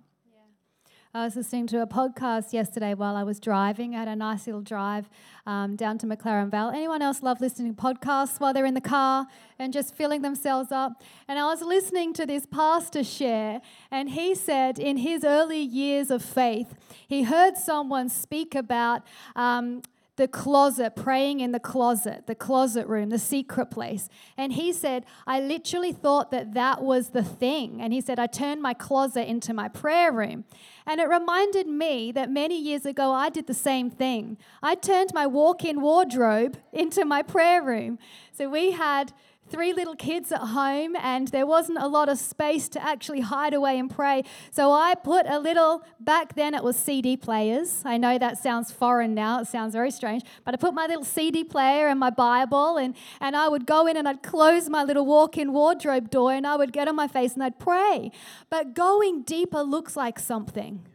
I 1.15 1.25
was 1.25 1.37
listening 1.37 1.67
to 1.69 1.81
a 1.81 1.87
podcast 1.87 2.53
yesterday 2.53 2.93
while 2.93 3.17
I 3.17 3.23
was 3.23 3.41
driving. 3.41 3.97
I 3.97 4.01
had 4.01 4.09
a 4.09 4.17
nice 4.17 4.47
little 4.47 4.61
drive 4.61 5.09
um, 5.47 5.75
down 5.75 5.97
to 5.99 6.07
McLaren 6.07 6.51
Vale. 6.51 6.69
Anyone 6.69 7.01
else 7.01 7.23
love 7.23 7.41
listening 7.41 7.75
to 7.75 7.81
podcasts 7.81 8.39
while 8.39 8.53
they're 8.53 8.67
in 8.67 8.75
the 8.75 8.83
car 8.83 9.27
and 9.59 9.73
just 9.73 9.95
filling 9.95 10.21
themselves 10.21 10.71
up? 10.71 11.03
And 11.27 11.39
I 11.39 11.47
was 11.47 11.63
listening 11.63 12.13
to 12.13 12.27
this 12.27 12.45
pastor 12.45 13.03
share, 13.03 13.63
and 13.91 14.11
he 14.11 14.35
said 14.35 14.79
in 14.79 14.99
his 14.99 15.25
early 15.25 15.61
years 15.61 16.11
of 16.11 16.23
faith, 16.23 16.75
he 17.09 17.23
heard 17.23 17.57
someone 17.57 18.11
speak 18.11 18.55
about. 18.55 19.03
Um, 19.35 19.81
the 20.19 20.29
closet, 20.29 20.97
praying 20.97 21.39
in 21.39 21.53
the 21.53 21.61
closet, 21.61 22.27
the 22.27 22.35
closet 22.35 22.89
room, 22.89 23.09
the 23.09 23.21
secret 23.21 23.67
place. 23.67 24.09
And 24.37 24.53
he 24.53 24.73
said, 24.73 25.07
I 25.29 25.41
literally 25.41 25.93
thought 25.93 26.33
that 26.33 26.55
that 26.55 26.83
was 26.83 27.11
the 27.11 27.23
thing. 27.23 27.81
And 27.81 27.93
he 27.93 28.01
said, 28.01 28.19
I 28.19 28.27
turned 28.27 28.61
my 28.61 28.75
closet 28.75 29.29
into 29.29 29.55
my 29.55 29.69
prayer 29.69 30.11
room. 30.13 30.45
And 30.87 31.01
it 31.01 31.09
reminded 31.09 31.69
me 31.69 32.11
that 32.13 32.31
many 32.31 32.61
years 32.61 32.85
ago 32.85 33.13
I 33.13 33.31
did 33.31 33.47
the 33.47 33.55
same 33.55 33.91
thing. 33.91 34.39
I 34.61 34.75
turned 34.75 35.15
my 35.15 35.27
walk 35.27 35.65
in 35.65 35.81
wardrobe 35.81 36.59
into 36.73 37.05
my 37.05 37.23
prayer 37.23 37.63
room. 37.63 37.99
So 38.33 38.49
we 38.49 38.73
had 38.73 39.13
three 39.51 39.73
little 39.73 39.97
kids 39.97 40.31
at 40.33 40.41
home 40.41 40.95
and 40.97 41.29
there 41.29 41.47
wasn't 41.47 41.79
a 41.79 41.87
lot 41.87 42.09
of 42.09 42.19
space 42.19 42.69
to 42.71 42.83
actually 42.83 43.21
hide 43.21 43.55
away 43.55 43.79
and 43.79 43.91
pray. 43.91 44.23
So 44.51 44.73
I 44.73 44.95
put 44.95 45.27
a 45.27 45.39
little, 45.39 45.83
back 45.99 46.35
then 46.35 46.55
it 46.55 46.63
was 46.63 46.77
CD 46.77 47.17
players. 47.17 47.83
I 47.85 47.97
know 47.97 48.19
that 48.19 48.39
sounds 48.39 48.71
foreign 48.71 49.15
now, 49.15 49.41
it 49.41 49.47
sounds 49.47 49.73
very 49.73 49.91
strange, 49.91 50.23
but 50.45 50.55
I 50.55 50.57
put 50.57 50.75
my 50.75 50.87
little 50.87 51.05
CD 51.05 51.45
player 51.45 51.89
and 51.89 51.99
my 51.99 52.11
Bible 52.11 52.77
and, 52.77 52.95
and 53.21 53.37
I 53.37 53.49
would 53.49 53.67
go 53.67 53.87
in 53.87 53.97
and 53.97 54.09
I'd 54.09 54.23
close 54.23 54.69
my 54.69 54.85
little 54.85 55.07
walk 55.07 55.37
in 55.37 55.53
wardrobe 55.53 56.11
door 56.11 56.33
and 56.33 56.47
I 56.47 56.57
would 56.57 56.73
get 56.73 56.89
on 56.89 56.97
my 56.97 57.09
face 57.09 57.35
and 57.35 57.43
I'd 57.43 57.59
pray. 57.59 58.11
But 58.51 58.75
going 58.75 59.23
deeper 59.23 59.63
looks 59.63 59.97
like 59.97 60.19
something. 60.19 60.87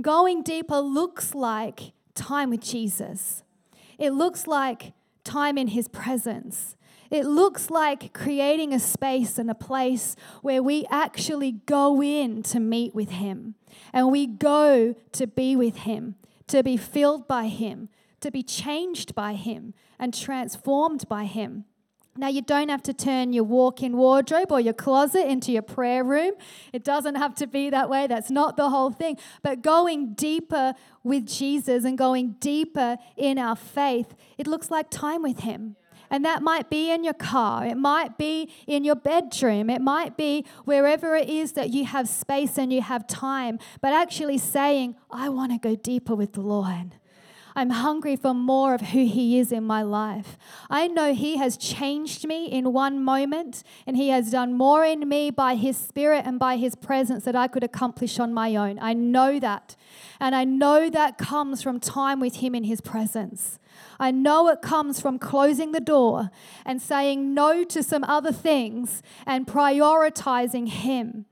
Going 0.00 0.42
deeper 0.42 0.78
looks 0.80 1.34
like 1.34 1.92
time 2.14 2.50
with 2.50 2.62
Jesus. 2.62 3.42
It 3.98 4.12
looks 4.12 4.46
like 4.46 4.94
time 5.24 5.58
in 5.58 5.68
his 5.68 5.88
presence. 5.88 6.76
It 7.10 7.26
looks 7.26 7.70
like 7.70 8.12
creating 8.12 8.72
a 8.72 8.78
space 8.78 9.36
and 9.36 9.50
a 9.50 9.54
place 9.54 10.14
where 10.42 10.62
we 10.62 10.86
actually 10.90 11.52
go 11.52 12.00
in 12.00 12.42
to 12.44 12.60
meet 12.60 12.94
with 12.94 13.10
Him 13.10 13.56
and 13.92 14.12
we 14.12 14.26
go 14.26 14.94
to 15.12 15.26
be 15.26 15.56
with 15.56 15.78
Him, 15.78 16.14
to 16.46 16.62
be 16.62 16.76
filled 16.76 17.26
by 17.26 17.48
Him, 17.48 17.88
to 18.20 18.30
be 18.30 18.44
changed 18.44 19.14
by 19.14 19.34
Him 19.34 19.74
and 19.98 20.14
transformed 20.14 21.08
by 21.08 21.24
Him. 21.24 21.64
Now, 22.16 22.28
you 22.28 22.42
don't 22.42 22.68
have 22.68 22.82
to 22.82 22.92
turn 22.92 23.32
your 23.32 23.44
walk 23.44 23.82
in 23.82 23.96
wardrobe 23.96 24.50
or 24.50 24.60
your 24.60 24.74
closet 24.74 25.26
into 25.26 25.52
your 25.52 25.62
prayer 25.62 26.04
room. 26.04 26.34
It 26.72 26.84
doesn't 26.84 27.14
have 27.14 27.34
to 27.36 27.46
be 27.46 27.70
that 27.70 27.88
way. 27.88 28.08
That's 28.08 28.30
not 28.30 28.56
the 28.56 28.68
whole 28.68 28.90
thing. 28.90 29.16
But 29.42 29.62
going 29.62 30.14
deeper 30.14 30.74
with 31.04 31.26
Jesus 31.26 31.84
and 31.84 31.96
going 31.96 32.32
deeper 32.40 32.98
in 33.16 33.38
our 33.38 33.56
faith, 33.56 34.14
it 34.36 34.46
looks 34.46 34.70
like 34.70 34.90
time 34.90 35.22
with 35.22 35.40
Him. 35.40 35.76
And 36.10 36.24
that 36.24 36.42
might 36.42 36.68
be 36.68 36.90
in 36.90 37.04
your 37.04 37.14
car, 37.14 37.64
it 37.64 37.76
might 37.76 38.18
be 38.18 38.52
in 38.66 38.84
your 38.84 38.96
bedroom, 38.96 39.70
it 39.70 39.80
might 39.80 40.16
be 40.16 40.44
wherever 40.64 41.14
it 41.14 41.28
is 41.28 41.52
that 41.52 41.70
you 41.70 41.84
have 41.84 42.08
space 42.08 42.58
and 42.58 42.72
you 42.72 42.82
have 42.82 43.06
time, 43.06 43.58
but 43.80 43.92
actually 43.92 44.38
saying, 44.38 44.96
I 45.10 45.28
want 45.28 45.52
to 45.52 45.58
go 45.58 45.76
deeper 45.76 46.14
with 46.14 46.32
the 46.32 46.40
Lord. 46.40 46.96
I'm 47.54 47.70
hungry 47.70 48.16
for 48.16 48.34
more 48.34 48.74
of 48.74 48.80
who 48.80 49.06
He 49.06 49.38
is 49.38 49.52
in 49.52 49.64
my 49.64 49.82
life. 49.82 50.38
I 50.68 50.86
know 50.86 51.12
He 51.12 51.36
has 51.36 51.56
changed 51.56 52.26
me 52.26 52.46
in 52.46 52.72
one 52.72 53.02
moment, 53.02 53.62
and 53.86 53.96
He 53.96 54.08
has 54.08 54.30
done 54.30 54.54
more 54.54 54.84
in 54.84 55.08
me 55.08 55.30
by 55.30 55.56
His 55.56 55.76
Spirit 55.76 56.24
and 56.26 56.38
by 56.38 56.56
His 56.56 56.74
presence 56.74 57.24
that 57.24 57.36
I 57.36 57.48
could 57.48 57.64
accomplish 57.64 58.18
on 58.18 58.32
my 58.32 58.54
own. 58.54 58.78
I 58.80 58.92
know 58.92 59.40
that. 59.40 59.76
And 60.20 60.34
I 60.34 60.44
know 60.44 60.90
that 60.90 61.18
comes 61.18 61.62
from 61.62 61.80
time 61.80 62.20
with 62.20 62.36
Him 62.36 62.54
in 62.54 62.64
His 62.64 62.80
presence. 62.80 63.58
I 63.98 64.10
know 64.10 64.48
it 64.48 64.62
comes 64.62 65.00
from 65.00 65.18
closing 65.18 65.72
the 65.72 65.80
door 65.80 66.30
and 66.64 66.80
saying 66.80 67.34
no 67.34 67.64
to 67.64 67.82
some 67.82 68.04
other 68.04 68.32
things 68.32 69.02
and 69.26 69.46
prioritizing 69.46 70.68
Him. 70.68 71.26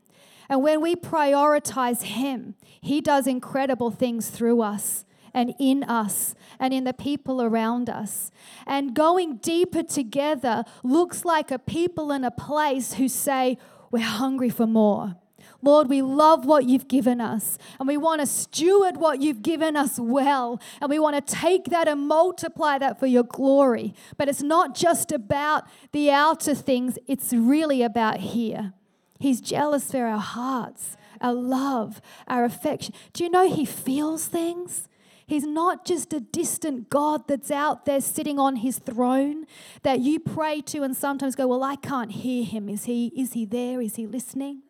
And 0.49 0.63
when 0.63 0.81
we 0.81 0.97
prioritize 0.97 2.03
Him, 2.03 2.55
He 2.81 3.01
does 3.01 3.27
incredible 3.27 3.91
things 3.91 4.31
through 4.31 4.63
us 4.63 5.05
and 5.38 5.54
in 5.61 5.85
us 5.85 6.35
and 6.59 6.75
in 6.75 6.83
the 6.83 6.92
people 6.92 7.40
around 7.40 7.88
us. 7.88 8.33
And 8.66 8.92
going 8.92 9.37
deeper 9.37 9.85
together 9.85 10.64
looks 10.83 11.25
like 11.25 11.52
a 11.52 11.61
people 11.61 12.11
in 12.11 12.25
a 12.25 12.30
place 12.33 12.95
who 12.95 13.09
say, 13.09 13.57
We're 13.92 14.00
hungry 14.00 14.50
for 14.50 14.66
more. 14.66 15.14
Lord, 15.62 15.88
we 15.88 16.02
love 16.02 16.45
what 16.45 16.64
you've 16.64 16.88
given 16.88 17.21
us 17.21 17.57
and 17.78 17.87
we 17.88 17.97
want 17.97 18.21
to 18.21 18.26
steward 18.26 18.97
what 18.97 19.21
you've 19.21 19.42
given 19.42 19.76
us 19.76 19.99
well. 19.99 20.61
And 20.80 20.90
we 20.90 20.99
want 20.99 21.14
to 21.25 21.35
take 21.35 21.66
that 21.66 21.87
and 21.87 22.07
multiply 22.09 22.78
that 22.78 22.99
for 22.99 23.07
your 23.07 23.25
glory. 23.25 23.95
But 24.16 24.28
it's 24.28 24.42
not 24.42 24.75
just 24.75 25.12
about 25.12 25.64
the 25.92 26.11
outer 26.11 26.54
things, 26.54 26.99
it's 27.07 27.33
really 27.33 27.83
about 27.83 28.18
here. 28.18 28.73
He's 29.21 29.40
jealous 29.40 29.90
for 29.90 30.04
our 30.04 30.21
hearts, 30.21 30.97
our 31.21 31.35
love, 31.35 32.00
our 32.26 32.45
affection. 32.45 32.95
Do 33.12 33.23
you 33.23 33.30
know 33.30 33.52
He 33.52 33.64
feels 33.64 34.26
things? 34.26 34.88
He's 35.29 35.45
not 35.45 35.85
just 35.85 36.15
a 36.15 36.21
distant 36.21 36.89
God 36.89 37.29
that's 37.29 37.51
out 37.51 37.85
there 37.85 38.01
sitting 38.01 38.39
on 38.39 38.57
his 38.57 38.79
throne 38.79 39.45
that 39.83 40.01
you 40.01 40.19
pray 40.19 40.63
to 40.63 40.83
and 40.83 40.97
sometimes 40.97 41.37
go, 41.37 41.47
Well, 41.47 41.63
I 41.63 41.77
can't 41.77 42.11
hear 42.11 42.45
him. 42.45 42.67
Is 42.71 42.85
he, 42.85 43.13
is 43.15 43.35
he 43.35 43.45
there? 43.45 43.83
Is 43.83 43.97
he 43.97 44.07
listening? 44.07 44.63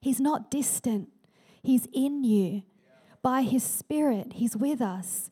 He's 0.00 0.18
not 0.18 0.50
distant, 0.50 1.10
he's 1.62 1.86
in 1.92 2.24
you. 2.24 2.62
By 3.20 3.42
his 3.42 3.62
Spirit, 3.62 4.34
he's 4.34 4.56
with 4.56 4.80
us. 4.80 5.30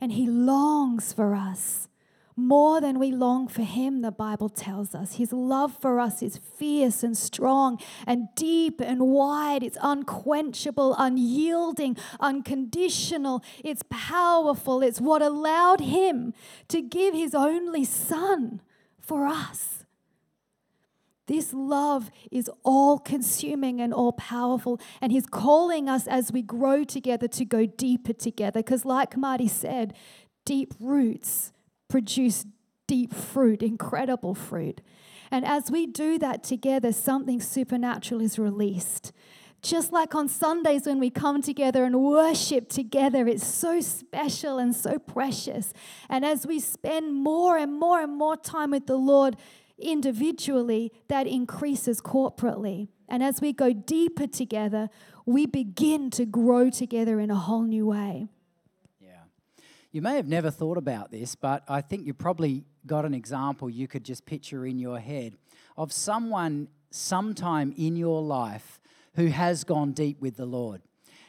And 0.00 0.12
he 0.12 0.28
longs 0.28 1.12
for 1.14 1.34
us 1.34 1.87
more 2.38 2.80
than 2.80 2.98
we 2.98 3.10
long 3.10 3.48
for 3.48 3.62
him, 3.62 4.00
the 4.00 4.12
Bible 4.12 4.48
tells 4.48 4.94
us. 4.94 5.16
His 5.16 5.32
love 5.32 5.76
for 5.80 5.98
us 5.98 6.22
is 6.22 6.38
fierce 6.38 7.02
and 7.02 7.16
strong 7.16 7.80
and 8.06 8.28
deep 8.36 8.80
and 8.80 9.08
wide. 9.08 9.64
It's 9.64 9.76
unquenchable, 9.82 10.94
unyielding, 10.96 11.96
unconditional. 12.20 13.42
It's 13.64 13.82
powerful. 13.90 14.82
It's 14.82 15.00
what 15.00 15.20
allowed 15.20 15.80
him 15.80 16.32
to 16.68 16.80
give 16.80 17.12
his 17.12 17.34
only 17.34 17.84
son 17.84 18.62
for 19.00 19.26
us. 19.26 19.84
This 21.26 21.52
love 21.52 22.10
is 22.30 22.50
all 22.64 22.98
consuming 22.98 23.80
and 23.80 23.92
all 23.92 24.12
powerful. 24.12 24.80
And 25.02 25.12
He's 25.12 25.26
calling 25.26 25.86
us 25.86 26.06
as 26.06 26.32
we 26.32 26.40
grow 26.40 26.84
together 26.84 27.28
to 27.28 27.44
go 27.44 27.66
deeper 27.66 28.14
together. 28.14 28.60
Because, 28.60 28.86
like 28.86 29.14
Marty 29.14 29.46
said, 29.46 29.92
deep 30.46 30.72
roots 30.80 31.52
produce 31.88 32.46
deep 32.86 33.12
fruit, 33.12 33.62
incredible 33.62 34.34
fruit. 34.34 34.80
And 35.30 35.44
as 35.44 35.70
we 35.70 35.86
do 35.86 36.18
that 36.18 36.42
together, 36.42 36.92
something 36.92 37.40
supernatural 37.40 38.20
is 38.20 38.38
released. 38.38 39.12
Just 39.60 39.92
like 39.92 40.14
on 40.14 40.28
Sundays 40.28 40.86
when 40.86 41.00
we 41.00 41.10
come 41.10 41.42
together 41.42 41.84
and 41.84 42.00
worship 42.00 42.68
together, 42.68 43.26
it's 43.26 43.46
so 43.46 43.80
special 43.80 44.58
and 44.58 44.74
so 44.74 44.98
precious. 44.98 45.72
And 46.08 46.24
as 46.24 46.46
we 46.46 46.60
spend 46.60 47.14
more 47.14 47.58
and 47.58 47.78
more 47.78 48.00
and 48.00 48.16
more 48.16 48.36
time 48.36 48.70
with 48.70 48.86
the 48.86 48.96
Lord 48.96 49.36
individually, 49.78 50.92
that 51.08 51.26
increases 51.26 52.00
corporately. 52.00 52.88
And 53.08 53.22
as 53.22 53.40
we 53.40 53.52
go 53.52 53.72
deeper 53.72 54.26
together, 54.26 54.90
we 55.26 55.46
begin 55.46 56.10
to 56.10 56.24
grow 56.24 56.70
together 56.70 57.18
in 57.18 57.30
a 57.30 57.36
whole 57.36 57.62
new 57.62 57.86
way. 57.86 58.28
You 59.90 60.02
may 60.02 60.16
have 60.16 60.28
never 60.28 60.50
thought 60.50 60.76
about 60.76 61.10
this, 61.10 61.34
but 61.34 61.62
I 61.66 61.80
think 61.80 62.06
you 62.06 62.12
probably 62.12 62.66
got 62.86 63.06
an 63.06 63.14
example 63.14 63.70
you 63.70 63.88
could 63.88 64.04
just 64.04 64.26
picture 64.26 64.66
in 64.66 64.78
your 64.78 64.98
head 64.98 65.34
of 65.78 65.92
someone 65.92 66.68
sometime 66.90 67.72
in 67.76 67.96
your 67.96 68.20
life 68.20 68.80
who 69.14 69.28
has 69.28 69.64
gone 69.64 69.92
deep 69.92 70.20
with 70.20 70.36
the 70.36 70.44
Lord 70.44 70.82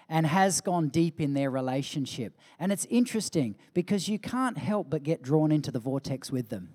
and 0.09 0.25
has 0.25 0.59
gone 0.59 0.89
deep 0.89 1.21
in 1.21 1.35
their 1.35 1.49
relationship. 1.49 2.37
And 2.59 2.71
it's 2.73 2.85
interesting 2.89 3.55
because 3.73 4.09
you 4.09 4.19
can't 4.19 4.57
help 4.57 4.89
but 4.89 5.03
get 5.03 5.21
drawn 5.21 5.53
into 5.53 5.71
the 5.71 5.79
vortex 5.79 6.29
with 6.29 6.49
them. 6.49 6.73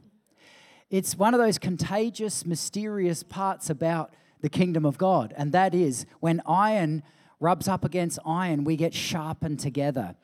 It's 0.89 1.17
one 1.17 1.35
of 1.35 1.41
those 1.41 1.59
contagious, 1.59 2.47
mysterious 2.47 3.23
parts 3.23 3.69
about 3.69 4.15
the 4.41 4.49
kingdom 4.49 4.87
of 4.87 4.97
God, 4.97 5.35
and 5.37 5.53
that 5.53 5.75
is 5.75 6.07
when 6.21 6.41
iron 6.47 7.03
rubs 7.41 7.69
up 7.69 7.85
against 7.85 8.19
iron, 8.25 8.65
we 8.65 8.77
get 8.77 8.95
sharpened 8.95 9.61
together. 9.61 10.15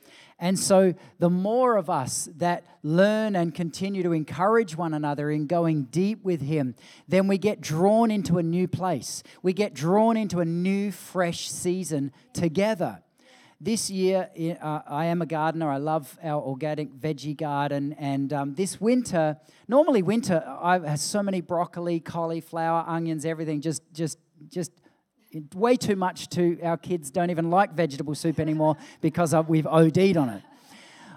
And 0.41 0.59
so, 0.59 0.95
the 1.19 1.29
more 1.29 1.77
of 1.77 1.91
us 1.91 2.31
that 2.39 2.65
learn 2.83 3.37
and 3.37 3.55
continue 3.55 4.03
to 4.03 4.13
encourage 4.13 4.75
one 4.75 4.95
another 4.95 5.31
in 5.31 5.47
going 5.47 5.85
deep 5.85 6.25
with 6.25 6.41
Him, 6.41 6.75
then 7.07 7.29
we 7.29 7.37
get 7.37 7.61
drawn 7.61 8.11
into 8.11 8.39
a 8.39 8.43
new 8.43 8.67
place. 8.67 9.23
We 9.43 9.53
get 9.53 9.75
drawn 9.75 10.17
into 10.17 10.41
a 10.41 10.47
new, 10.47 10.93
fresh 10.93 11.51
season 11.51 12.13
together. 12.33 13.03
This 13.61 13.91
year, 13.91 14.31
uh, 14.63 14.81
I 14.89 15.05
am 15.05 15.21
a 15.21 15.27
gardener. 15.27 15.71
I 15.71 15.77
love 15.77 16.19
our 16.23 16.41
organic 16.41 16.91
veggie 16.95 17.37
garden. 17.37 17.95
And 17.99 18.33
um, 18.33 18.55
this 18.55 18.81
winter, 18.81 19.37
normally 19.69 20.01
winter, 20.01 20.43
I 20.47 20.79
have 20.79 21.01
so 21.01 21.23
many 21.23 21.43
broccoli, 21.43 22.01
cauliflower, 22.01 22.83
onions, 22.87 23.27
everything 23.27 23.61
just, 23.61 23.83
just, 23.93 24.17
just 24.49 24.73
way 25.55 25.77
too 25.77 25.97
much 25.97 26.29
to 26.31 26.61
our 26.63 26.77
kids 26.77 27.11
don't 27.11 27.31
even 27.31 27.51
like 27.51 27.73
vegetable 27.73 28.15
soup 28.15 28.41
anymore 28.41 28.77
because 29.01 29.35
we've 29.49 29.67
OD'd 29.67 30.17
on 30.17 30.29
it. 30.29 30.43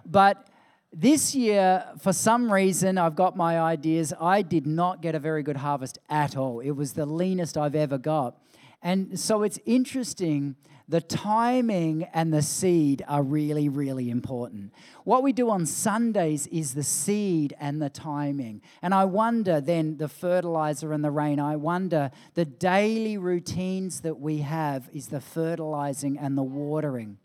But 0.05 0.47
this 0.91 1.33
year, 1.33 1.85
for 1.99 2.13
some 2.13 2.51
reason, 2.51 2.97
I've 2.97 3.15
got 3.15 3.35
my 3.35 3.59
ideas. 3.59 4.13
I 4.19 4.43
did 4.43 4.67
not 4.67 5.01
get 5.01 5.15
a 5.15 5.19
very 5.19 5.41
good 5.41 5.57
harvest 5.57 5.97
at 6.09 6.37
all. 6.37 6.59
It 6.59 6.71
was 6.71 6.93
the 6.93 7.05
leanest 7.05 7.57
I've 7.57 7.75
ever 7.75 7.97
got. 7.97 8.37
And 8.81 9.19
so 9.19 9.43
it's 9.43 9.59
interesting 9.65 10.55
the 10.87 11.01
timing 11.01 12.03
and 12.13 12.33
the 12.33 12.41
seed 12.41 13.03
are 13.07 13.23
really, 13.23 13.69
really 13.69 14.09
important. 14.09 14.73
What 15.05 15.23
we 15.23 15.31
do 15.31 15.49
on 15.49 15.65
Sundays 15.65 16.47
is 16.47 16.73
the 16.73 16.83
seed 16.83 17.55
and 17.59 17.81
the 17.81 17.89
timing. 17.89 18.61
And 18.81 18.93
I 18.93 19.05
wonder 19.05 19.61
then 19.61 19.97
the 19.97 20.09
fertilizer 20.09 20.91
and 20.91 21.03
the 21.03 21.11
rain, 21.11 21.39
I 21.39 21.55
wonder 21.55 22.11
the 22.33 22.45
daily 22.45 23.17
routines 23.17 24.01
that 24.01 24.19
we 24.19 24.39
have 24.39 24.89
is 24.93 25.07
the 25.07 25.21
fertilizing 25.21 26.17
and 26.17 26.37
the 26.37 26.43
watering. 26.43 27.17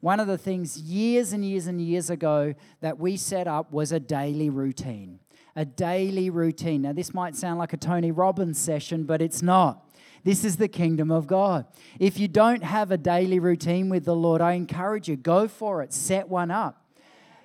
One 0.00 0.20
of 0.20 0.26
the 0.26 0.38
things 0.38 0.78
years 0.78 1.32
and 1.32 1.44
years 1.44 1.66
and 1.66 1.80
years 1.80 2.10
ago 2.10 2.54
that 2.80 2.98
we 2.98 3.16
set 3.16 3.48
up 3.48 3.72
was 3.72 3.90
a 3.90 3.98
daily 3.98 4.50
routine. 4.50 5.18
A 5.56 5.64
daily 5.64 6.30
routine. 6.30 6.82
Now, 6.82 6.92
this 6.92 7.12
might 7.12 7.34
sound 7.34 7.58
like 7.58 7.72
a 7.72 7.76
Tony 7.76 8.12
Robbins 8.12 8.58
session, 8.58 9.04
but 9.04 9.20
it's 9.20 9.42
not. 9.42 9.87
This 10.24 10.44
is 10.44 10.56
the 10.56 10.68
kingdom 10.68 11.10
of 11.10 11.26
God. 11.26 11.66
If 11.98 12.18
you 12.18 12.28
don't 12.28 12.62
have 12.62 12.90
a 12.90 12.98
daily 12.98 13.38
routine 13.38 13.88
with 13.88 14.04
the 14.04 14.16
Lord, 14.16 14.40
I 14.40 14.52
encourage 14.52 15.08
you, 15.08 15.16
go 15.16 15.48
for 15.48 15.82
it, 15.82 15.92
set 15.92 16.28
one 16.28 16.50
up. 16.50 16.84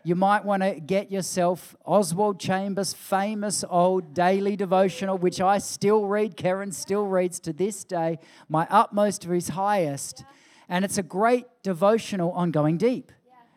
You 0.06 0.16
might 0.16 0.44
want 0.44 0.64
to 0.64 0.82
get 0.82 1.12
yourself 1.12 1.78
Oswald 1.86 2.38
Chambers' 2.38 2.94
famous 2.94 3.64
old 3.70 4.14
daily 4.14 4.58
devotional, 4.58 5.18
which 5.18 5.40
I 5.40 5.60
still 5.60 6.08
read, 6.08 6.36
Karen 6.36 6.74
still 6.74 7.06
reads 7.06 7.40
to 7.42 7.54
this 7.54 7.86
day, 7.86 8.20
My 8.50 8.68
Utmost 8.70 9.22
to 9.22 9.30
His 9.30 9.50
Highest. 9.50 10.26
And 10.68 10.84
it's 10.84 10.98
a 10.98 11.04
great 11.04 11.46
devotional 11.64 12.32
on 12.34 12.52
going 12.52 12.78
deep. 12.78 13.14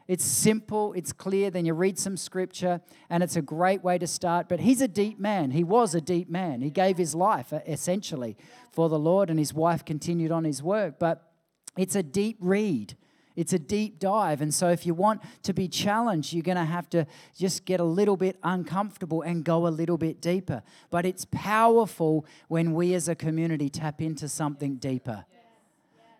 It's 0.07 0.25
simple, 0.25 0.93
it's 0.93 1.13
clear. 1.13 1.51
Then 1.51 1.65
you 1.65 1.75
read 1.75 1.99
some 1.99 2.17
scripture, 2.17 2.81
and 3.11 3.25
it's 3.25 3.35
a 3.35 3.43
great 3.43 3.83
way 3.83 3.99
to 3.99 4.07
start. 4.07 4.49
But 4.49 4.61
he's 4.61 4.81
a 4.81 4.87
deep 4.87 5.19
man. 5.19 5.51
He 5.51 5.65
was 5.65 5.97
a 5.97 6.01
deep 6.01 6.31
man. 6.31 6.61
He 6.61 6.71
gave 6.71 6.97
his 6.97 7.13
life 7.13 7.53
essentially 7.67 8.37
for 8.77 8.91
the 8.91 8.99
Lord, 8.99 9.31
and 9.31 9.39
his 9.39 9.55
wife 9.55 9.87
continued 9.87 10.31
on 10.31 10.45
his 10.45 10.63
work. 10.63 10.99
But 10.99 11.33
it's 11.79 11.97
a 11.97 12.03
deep 12.03 12.37
read. 12.41 12.95
It's 13.35 13.55
a 13.55 13.59
deep 13.59 13.99
dive. 13.99 14.43
And 14.43 14.53
so, 14.53 14.69
if 14.69 14.85
you 14.85 14.93
want 14.93 15.23
to 15.45 15.55
be 15.55 15.67
challenged, 15.67 16.35
you're 16.35 16.43
going 16.43 16.59
to 16.59 16.65
have 16.65 16.89
to 16.91 17.07
just 17.35 17.65
get 17.65 17.81
a 17.81 17.85
little 17.85 18.19
bit 18.19 18.37
uncomfortable 18.43 19.23
and 19.23 19.45
go 19.45 19.67
a 19.67 19.69
little 19.69 19.97
bit 19.97 20.21
deeper. 20.21 20.63
But 20.91 21.07
it's 21.07 21.25
powerful 21.31 22.27
when 22.49 22.75
we 22.75 22.93
as 22.93 23.09
a 23.09 23.15
community 23.15 23.71
tap 23.71 24.03
into 24.03 24.29
something 24.29 24.77
deeper. 24.77 25.25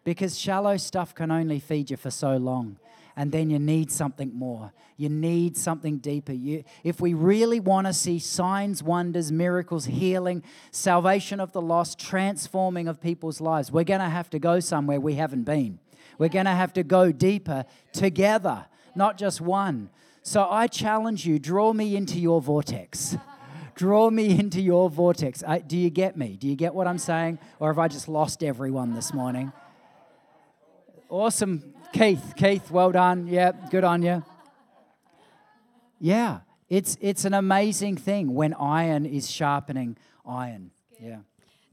Because 0.03 0.39
shallow 0.39 0.79
stuff 0.79 1.15
can 1.15 1.31
only 1.31 1.61
feed 1.61 1.91
you 1.91 1.99
for 1.99 2.11
so 2.11 2.39
long 2.39 2.79
and 3.17 3.33
then 3.33 3.49
you 3.49 3.59
need 3.59 3.91
something 3.91 4.31
more. 4.35 4.73
You 4.99 5.09
need 5.09 5.57
something 5.57 5.99
deeper. 5.99 6.33
You, 6.33 6.65
if 6.85 7.01
we 7.01 7.15
really 7.15 7.61
want 7.61 7.87
to 7.87 7.95
see 7.95 8.19
signs, 8.19 8.83
wonders, 8.83 9.33
miracles, 9.33 9.87
healing, 9.87 10.43
salvation 10.71 11.41
of 11.41 11.53
the 11.53 11.63
lost, 11.63 11.99
transforming 11.99 12.89
of 12.89 13.01
people's 13.01 13.41
lives, 13.41 13.73
we're 13.73 13.85
going 13.85 14.01
to 14.01 14.09
have 14.11 14.29
to 14.31 14.39
go 14.39 14.61
somewhere 14.61 15.01
we 15.01 15.15
haven't 15.15 15.45
been. 15.45 15.79
We're 16.19 16.29
going 16.29 16.45
to 16.45 16.53
have 16.53 16.75
to 16.75 16.83
go 16.83 17.11
deeper 17.11 17.65
together, 17.93 18.67
not 18.95 19.17
just 19.17 19.41
one. 19.41 19.89
So 20.23 20.47
I 20.51 20.67
challenge 20.67 21.27
you 21.27 21.39
draw 21.39 21.73
me 21.73 21.97
into 21.97 22.19
your 22.19 22.43
vortex. 22.43 23.17
draw 23.75 24.11
me 24.11 24.39
into 24.39 24.61
your 24.61 24.91
vortex. 24.91 25.43
I, 25.47 25.61
do 25.61 25.77
you 25.77 25.89
get 25.89 26.17
me? 26.17 26.37
Do 26.37 26.49
you 26.49 26.57
get 26.57 26.75
what 26.75 26.87
I'm 26.87 26.99
saying? 26.99 27.39
Or 27.61 27.69
have 27.69 27.79
I 27.79 27.89
just 27.89 28.09
lost 28.09 28.43
everyone 28.43 28.95
this 28.95 29.15
morning? 29.15 29.53
Awesome 31.09 31.76
Keith, 31.97 32.35
Keith, 32.37 32.71
well 32.71 32.93
done. 32.93 33.27
Yeah, 33.27 33.53
good 33.71 33.83
on 33.83 34.03
you. 34.03 34.23
Yeah, 35.99 36.41
it's 36.69 36.99
it's 37.01 37.25
an 37.25 37.33
amazing 37.33 37.97
thing 37.97 38.35
when 38.35 38.53
iron 38.53 39.07
is 39.07 39.31
sharpening 39.31 39.97
iron. 40.27 40.73
Yeah. 41.01 41.21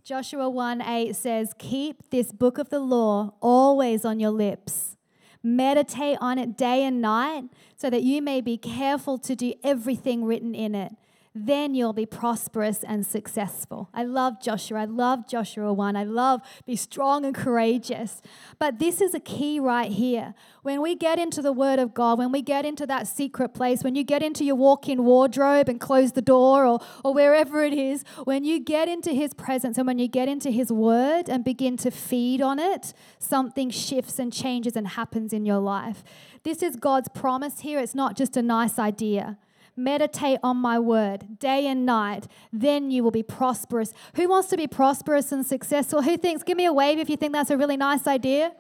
Joshua 0.06 0.50
1 0.50 0.82
8 0.82 1.14
says, 1.14 1.54
Keep 1.58 2.10
this 2.10 2.32
book 2.32 2.58
of 2.58 2.70
the 2.70 2.80
law 2.80 3.34
always 3.42 4.06
on 4.06 4.22
your 4.22 4.32
lips. 4.32 4.96
Meditate 5.44 6.18
on 6.22 6.38
it 6.38 6.58
day 6.58 6.86
and 6.86 7.02
night 7.02 7.50
so 7.76 7.90
that 7.90 8.04
you 8.04 8.22
may 8.22 8.40
be 8.40 8.58
careful 8.58 9.18
to 9.18 9.36
do 9.36 9.54
everything 9.62 10.24
written 10.24 10.56
in 10.56 10.74
it. 10.74 10.94
Then 11.36 11.74
you'll 11.74 11.94
be 11.94 12.06
prosperous 12.06 12.84
and 12.84 13.06
successful. 13.06 13.90
I 13.92 14.04
love 14.04 14.40
Joshua. 14.40 14.82
I 14.82 14.86
love 14.86 15.28
Joshua 15.28 15.74
1. 15.74 15.96
I 15.96 16.04
love 16.04 16.42
be 16.68 16.76
strong 16.76 17.26
and 17.26 17.34
courageous. 17.34 18.22
But 18.60 18.78
this 18.78 19.02
is 19.02 19.16
a 19.16 19.20
key 19.20 19.60
right 19.60 19.92
here. 19.92 20.36
When 20.62 20.82
we 20.82 20.96
get 20.96 21.18
into 21.18 21.42
the 21.42 21.52
Word 21.52 21.80
of 21.80 21.96
God, 21.96 22.20
when 22.20 22.32
we 22.32 22.44
get 22.44 22.66
into 22.66 22.86
that 22.86 23.08
secret 23.08 23.50
place, 23.50 23.84
when 23.84 23.96
you 23.96 24.04
get 24.04 24.22
into 24.22 24.44
your 24.44 24.56
walk 24.56 24.88
in 24.88 25.06
wardrobe 25.06 25.70
and 25.70 25.80
close 25.80 26.12
the 26.12 26.22
door 26.22 26.68
or, 26.68 26.80
or 27.04 27.14
wherever 27.16 27.64
it 27.64 27.74
is, 27.74 28.04
when 28.26 28.44
you 28.44 28.60
get 28.60 28.88
into 28.88 29.12
His 29.12 29.34
presence 29.34 29.80
and 29.80 29.88
when 29.88 29.98
you 29.98 30.08
get 30.08 30.28
into 30.28 30.52
His 30.52 30.72
Word 30.72 31.30
and 31.30 31.44
begin 31.44 31.78
to 31.78 31.90
feed 31.90 32.42
on 32.44 32.60
it, 32.60 32.94
something 33.18 33.72
shifts 33.72 34.20
and 34.20 34.32
changes 34.32 34.76
and 34.76 34.90
happens 34.90 35.34
in 35.34 35.48
your 35.48 35.60
life. 35.60 36.04
This 36.44 36.62
is 36.62 36.76
God's 36.76 37.10
promise 37.10 37.62
here. 37.62 37.80
It's 37.80 37.96
not 37.96 38.16
just 38.16 38.38
a 38.38 38.44
nice 38.44 38.78
idea. 38.78 39.40
Meditate 39.76 40.40
on 40.44 40.58
my 40.58 40.78
word 40.78 41.40
day 41.40 41.66
and 41.68 41.86
night, 41.86 42.28
then 42.52 42.92
you 42.92 43.04
will 43.04 43.12
be 43.12 43.24
prosperous. 43.24 43.94
Who 44.16 44.30
wants 44.30 44.50
to 44.50 44.58
be 44.58 44.68
prosperous 44.68 45.32
and 45.32 45.46
successful? 45.46 46.04
Who 46.04 46.18
thinks, 46.18 46.44
give 46.44 46.58
me 46.58 46.66
a 46.66 46.74
wave 46.74 47.00
if 47.00 47.10
you 47.10 47.18
think 47.18 47.34
that's 47.34 47.50
a 47.50 47.58
really 47.58 47.78
nice 47.78 48.06
idea? 48.06 48.54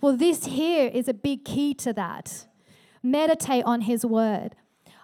Well, 0.00 0.16
this 0.16 0.44
here 0.44 0.90
is 0.92 1.08
a 1.08 1.14
big 1.14 1.44
key 1.44 1.72
to 1.74 1.92
that. 1.94 2.46
Meditate 3.02 3.64
on 3.64 3.82
his 3.82 4.04
word. 4.04 4.54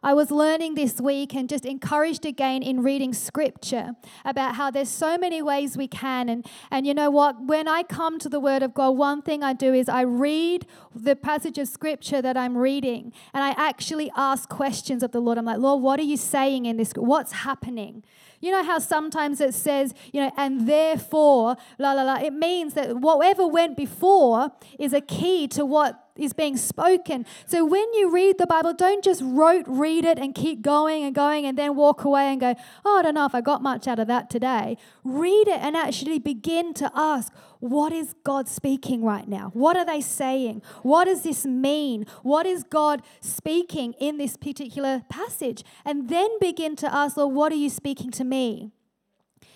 I 0.03 0.15
was 0.15 0.31
learning 0.31 0.77
this 0.77 0.99
week 0.99 1.35
and 1.35 1.47
just 1.47 1.67
encouraged 1.67 2.25
again 2.25 2.63
in 2.63 2.83
reading 2.83 3.13
scripture 3.13 3.91
about 4.25 4.55
how 4.55 4.71
there's 4.71 4.89
so 4.89 5.19
many 5.19 5.43
ways 5.43 5.77
we 5.77 5.89
can. 5.89 6.31
And, 6.31 6.47
and 6.71 6.87
you 6.87 6.95
know 6.95 7.11
what? 7.11 7.43
When 7.43 7.69
I 7.69 7.83
come 7.83 8.19
to 8.21 8.29
the 8.29 8.41
Word 8.41 8.63
of 8.63 8.73
God, 8.73 8.91
one 8.91 9.21
thing 9.21 9.43
I 9.43 9.53
do 9.53 9.75
is 9.75 9.91
I 9.91 10.03
read 10.03 10.67
the 10.95 11.17
passage 11.17 11.59
of 11.59 11.69
scripture 11.69 12.23
that 12.23 12.37
I'm 12.37 12.57
reading 12.57 13.13
and 13.35 13.45
I 13.45 13.51
actually 13.51 14.11
ask 14.17 14.49
questions 14.49 15.03
of 15.03 15.13
the 15.13 15.21
Lord. 15.21 15.37
I'm 15.37 15.45
like, 15.45 15.59
Lord, 15.59 15.83
what 15.83 16.01
are 16.01 16.05
you 16.05 16.17
saying 16.17 16.65
in 16.65 16.79
this? 16.79 16.93
What's 16.97 17.33
happening? 17.33 18.03
You 18.41 18.53
know 18.53 18.65
how 18.65 18.79
sometimes 18.79 19.41
it 19.43 19.53
says, 19.53 19.93
you 20.13 20.21
know, 20.23 20.33
and 20.37 20.67
therefore, 20.67 21.57
la 21.79 21.93
la 21.93 22.03
la. 22.03 22.15
It 22.17 22.33
means 22.33 22.73
that 22.73 22.97
whatever 22.97 23.47
went 23.47 23.77
before 23.77 24.51
is 24.79 24.95
a 24.95 25.03
key 25.03 25.47
to 25.49 25.67
what 25.67 26.10
is 26.21 26.33
being 26.33 26.57
spoken. 26.57 27.27
So 27.47 27.65
when 27.65 27.93
you 27.95 28.11
read 28.11 28.39
the 28.39 28.47
Bible, 28.47 28.75
don't 28.75 29.03
just 29.05 29.23
rote 29.25 29.65
read 29.67 30.05
it 30.05 30.19
and 30.19 30.35
keep 30.35 30.63
going 30.63 31.05
and 31.05 31.15
going 31.15 31.47
and 31.47 31.57
then 31.59 31.77
walk 31.77 32.05
away 32.05 32.27
and 32.27 32.41
go, 32.41 32.55
oh, 32.85 32.99
I 32.99 33.03
don't 33.03 33.15
know 33.15 33.27
if 33.27 33.35
I 33.35 33.41
got 33.41 33.63
much 33.63 33.89
out 33.89 33.99
of 33.99 34.07
that 34.09 34.31
today. 34.31 34.77
Read 35.05 35.49
it 35.49 35.61
and 35.61 35.77
actually 35.77 36.19
begin 36.19 36.75
to 36.75 36.91
ask, 36.95 37.33
what 37.61 37.93
is 37.93 38.15
God 38.25 38.49
speaking 38.49 39.05
right 39.05 39.29
now? 39.29 39.51
What 39.53 39.77
are 39.77 39.85
they 39.85 40.01
saying? 40.01 40.63
What 40.83 41.05
does 41.05 41.23
this 41.23 41.45
mean? 41.45 42.07
What 42.23 42.47
is 42.47 42.65
God 42.65 43.03
speaking 43.21 43.93
in 43.95 44.19
this 44.19 44.37
particular 44.37 45.03
passage? 45.09 45.63
And 45.85 46.09
then 46.09 46.29
begin 46.41 46.77
to 46.77 46.95
ask, 46.95 47.17
Lord, 47.17 47.35
what 47.35 47.53
are 47.53 47.57
you 47.57 47.71
speaking 47.71 48.11
to 48.13 48.25
me? 48.25 48.73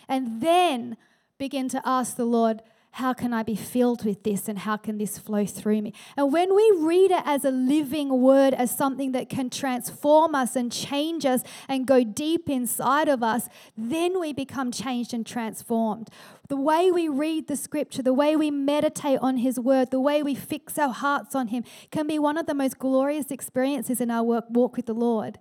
And 0.09 0.43
then 0.43 0.97
begin 1.39 1.69
to 1.71 1.81
ask 1.85 2.17
the 2.17 2.25
Lord, 2.25 2.63
how 2.95 3.13
can 3.13 3.33
I 3.33 3.43
be 3.43 3.57
filled 3.57 4.05
with 4.05 4.23
this 4.23 4.49
and 4.49 4.57
how 4.57 4.77
can 4.77 4.99
this 4.99 5.19
flow 5.19 5.45
through 5.45 5.83
me? 5.83 5.93
And 6.17 6.33
when 6.33 6.55
we 6.55 6.73
read 6.79 7.11
it 7.11 7.23
as 7.25 7.45
a 7.45 7.51
living 7.51 8.21
word, 8.21 8.55
as 8.55 8.77
something 8.77 9.11
that 9.11 9.29
can 9.29 9.51
transform 9.51 10.37
us 10.37 10.55
and 10.55 10.71
change 10.71 11.27
us 11.27 11.43
and 11.69 11.89
go 11.89 12.05
deep 12.05 12.49
inside 12.49 13.09
of 13.09 13.21
us, 13.21 13.49
then 13.77 14.21
we 14.21 14.33
become 14.33 14.71
changed 14.71 15.13
and 15.13 15.27
transformed. 15.27 16.09
The 16.49 16.57
way 16.57 16.93
we 16.93 17.09
read 17.09 17.49
the 17.49 17.57
scripture, 17.57 18.01
the 18.01 18.15
way 18.15 18.37
we 18.37 18.53
meditate 18.53 19.19
on 19.19 19.39
His 19.39 19.59
word, 19.59 19.91
the 19.91 19.99
way 19.99 20.23
we 20.23 20.37
fix 20.37 20.79
our 20.79 20.93
hearts 20.93 21.35
on 21.35 21.49
Him 21.49 21.65
can 21.91 22.07
be 22.07 22.21
one 22.21 22.39
of 22.39 22.47
the 22.47 22.55
most 22.55 22.79
glorious 22.79 23.33
experiences 23.33 24.01
in 24.01 24.09
our 24.09 24.23
work, 24.23 24.45
walk 24.51 24.77
with 24.77 24.87
the 24.87 24.95
Lord. 24.95 25.41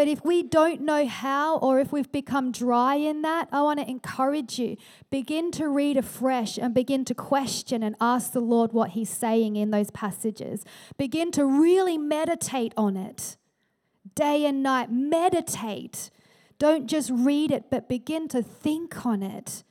But 0.00 0.08
if 0.08 0.24
we 0.24 0.42
don't 0.42 0.80
know 0.80 1.06
how, 1.06 1.58
or 1.58 1.78
if 1.78 1.92
we've 1.92 2.10
become 2.10 2.52
dry 2.52 2.94
in 2.94 3.20
that, 3.20 3.50
I 3.52 3.60
want 3.60 3.80
to 3.80 3.86
encourage 3.86 4.58
you. 4.58 4.78
Begin 5.10 5.50
to 5.50 5.68
read 5.68 5.98
afresh 5.98 6.56
and 6.56 6.72
begin 6.72 7.04
to 7.04 7.14
question 7.14 7.82
and 7.82 7.94
ask 8.00 8.32
the 8.32 8.40
Lord 8.40 8.72
what 8.72 8.92
He's 8.92 9.10
saying 9.10 9.56
in 9.56 9.72
those 9.72 9.90
passages. 9.90 10.64
Begin 10.96 11.30
to 11.32 11.44
really 11.44 11.98
meditate 11.98 12.72
on 12.78 12.96
it 12.96 13.36
day 14.14 14.46
and 14.46 14.62
night. 14.62 14.90
Meditate. 14.90 16.08
Don't 16.58 16.86
just 16.86 17.10
read 17.12 17.50
it, 17.50 17.64
but 17.70 17.86
begin 17.86 18.26
to 18.28 18.42
think 18.42 19.04
on 19.04 19.22
it. 19.22 19.64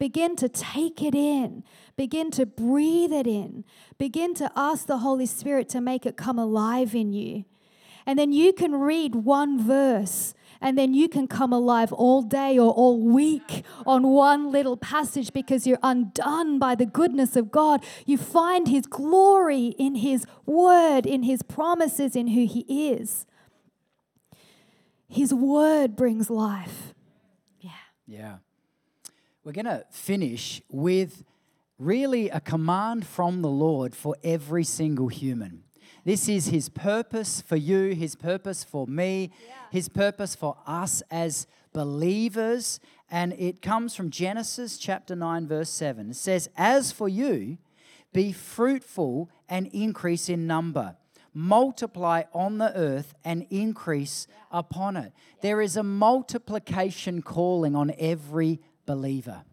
Begin 0.00 0.34
to 0.34 0.48
take 0.48 1.00
it 1.00 1.14
in. 1.14 1.62
Begin 1.96 2.32
to 2.32 2.44
breathe 2.44 3.12
it 3.12 3.28
in. 3.28 3.64
Begin 3.98 4.34
to 4.34 4.50
ask 4.56 4.88
the 4.88 4.98
Holy 4.98 5.26
Spirit 5.26 5.68
to 5.68 5.80
make 5.80 6.04
it 6.04 6.16
come 6.16 6.40
alive 6.40 6.92
in 6.92 7.12
you. 7.12 7.44
And 8.06 8.18
then 8.18 8.32
you 8.32 8.52
can 8.52 8.72
read 8.72 9.14
one 9.16 9.60
verse 9.60 10.34
and 10.60 10.78
then 10.78 10.94
you 10.94 11.08
can 11.08 11.26
come 11.26 11.52
alive 11.52 11.92
all 11.92 12.22
day 12.22 12.58
or 12.58 12.70
all 12.70 13.00
week 13.00 13.64
on 13.86 14.08
one 14.08 14.50
little 14.50 14.76
passage 14.76 15.32
because 15.32 15.66
you're 15.66 15.78
undone 15.82 16.58
by 16.58 16.74
the 16.74 16.86
goodness 16.86 17.36
of 17.36 17.50
God. 17.50 17.84
You 18.06 18.16
find 18.16 18.68
His 18.68 18.86
glory 18.86 19.74
in 19.78 19.96
His 19.96 20.26
word, 20.44 21.06
in 21.06 21.24
His 21.24 21.42
promises, 21.42 22.16
in 22.16 22.28
who 22.28 22.46
He 22.46 22.60
is. 22.90 23.26
His 25.08 25.32
word 25.32 25.96
brings 25.96 26.30
life. 26.30 26.94
Yeah. 27.60 27.70
Yeah. 28.06 28.36
We're 29.44 29.52
going 29.52 29.66
to 29.66 29.84
finish 29.90 30.60
with 30.68 31.22
really 31.78 32.30
a 32.30 32.40
command 32.40 33.06
from 33.06 33.42
the 33.42 33.48
Lord 33.48 33.94
for 33.94 34.16
every 34.24 34.64
single 34.64 35.08
human. 35.08 35.62
This 36.04 36.28
is 36.28 36.46
His 36.46 36.68
purpose 36.68 37.40
for 37.40 37.56
you, 37.56 37.94
His 37.94 38.14
purpose 38.14 38.64
for 38.64 38.86
me, 38.86 39.30
yeah. 39.46 39.54
His 39.70 39.88
purpose 39.88 40.34
for 40.34 40.56
us 40.66 41.02
as 41.10 41.46
believers. 41.72 42.80
And 43.10 43.32
it 43.34 43.62
comes 43.62 43.94
from 43.94 44.10
Genesis 44.10 44.78
chapter 44.78 45.14
9, 45.14 45.46
verse 45.46 45.70
7. 45.70 46.10
It 46.10 46.16
says, 46.16 46.48
As 46.56 46.90
for 46.92 47.08
you, 47.08 47.58
be 48.12 48.32
fruitful 48.32 49.30
and 49.48 49.66
increase 49.68 50.28
in 50.28 50.46
number. 50.46 50.96
Multiply 51.34 52.22
on 52.32 52.58
the 52.58 52.74
earth 52.74 53.14
and 53.24 53.46
increase 53.50 54.26
yeah. 54.28 54.58
upon 54.58 54.96
it. 54.96 55.12
Yeah. 55.14 55.34
There 55.42 55.60
is 55.60 55.76
a 55.76 55.82
multiplication 55.82 57.20
calling 57.20 57.76
on 57.76 57.92
every 57.98 58.60
believer. 58.86 59.44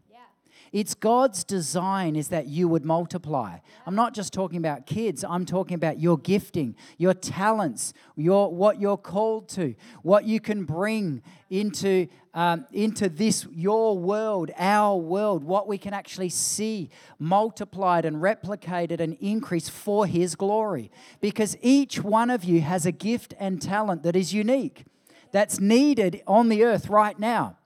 It's 0.73 0.95
God's 0.95 1.43
design 1.43 2.15
is 2.15 2.29
that 2.29 2.47
you 2.47 2.67
would 2.67 2.83
multiply. 2.83 3.59
I'm 3.85 3.93
not 3.93 4.15
just 4.15 4.33
talking 4.33 4.57
about 4.57 4.87
kids, 4.87 5.23
I'm 5.23 5.45
talking 5.45 5.75
about 5.75 5.99
your 5.99 6.17
gifting, 6.17 6.75
your 6.97 7.13
talents, 7.13 7.93
your, 8.15 8.51
what 8.51 8.81
you're 8.81 8.97
called 8.97 9.47
to, 9.49 9.75
what 10.01 10.25
you 10.25 10.39
can 10.39 10.65
bring 10.65 11.21
into, 11.51 12.07
um, 12.33 12.65
into 12.71 13.07
this, 13.07 13.45
your 13.51 13.95
world, 13.95 14.49
our 14.57 14.97
world, 14.97 15.43
what 15.43 15.67
we 15.67 15.77
can 15.77 15.93
actually 15.93 16.29
see 16.29 16.89
multiplied 17.19 18.03
and 18.03 18.15
replicated 18.17 18.99
and 18.99 19.13
increased 19.21 19.69
for 19.69 20.07
His 20.07 20.33
glory. 20.33 20.89
Because 21.21 21.55
each 21.61 22.01
one 22.01 22.31
of 22.31 22.43
you 22.43 22.61
has 22.61 22.87
a 22.87 22.91
gift 22.91 23.35
and 23.39 23.61
talent 23.61 24.01
that 24.01 24.15
is 24.15 24.33
unique, 24.33 24.85
that's 25.31 25.59
needed 25.59 26.23
on 26.25 26.49
the 26.49 26.63
earth 26.63 26.89
right 26.89 27.19
now. 27.19 27.57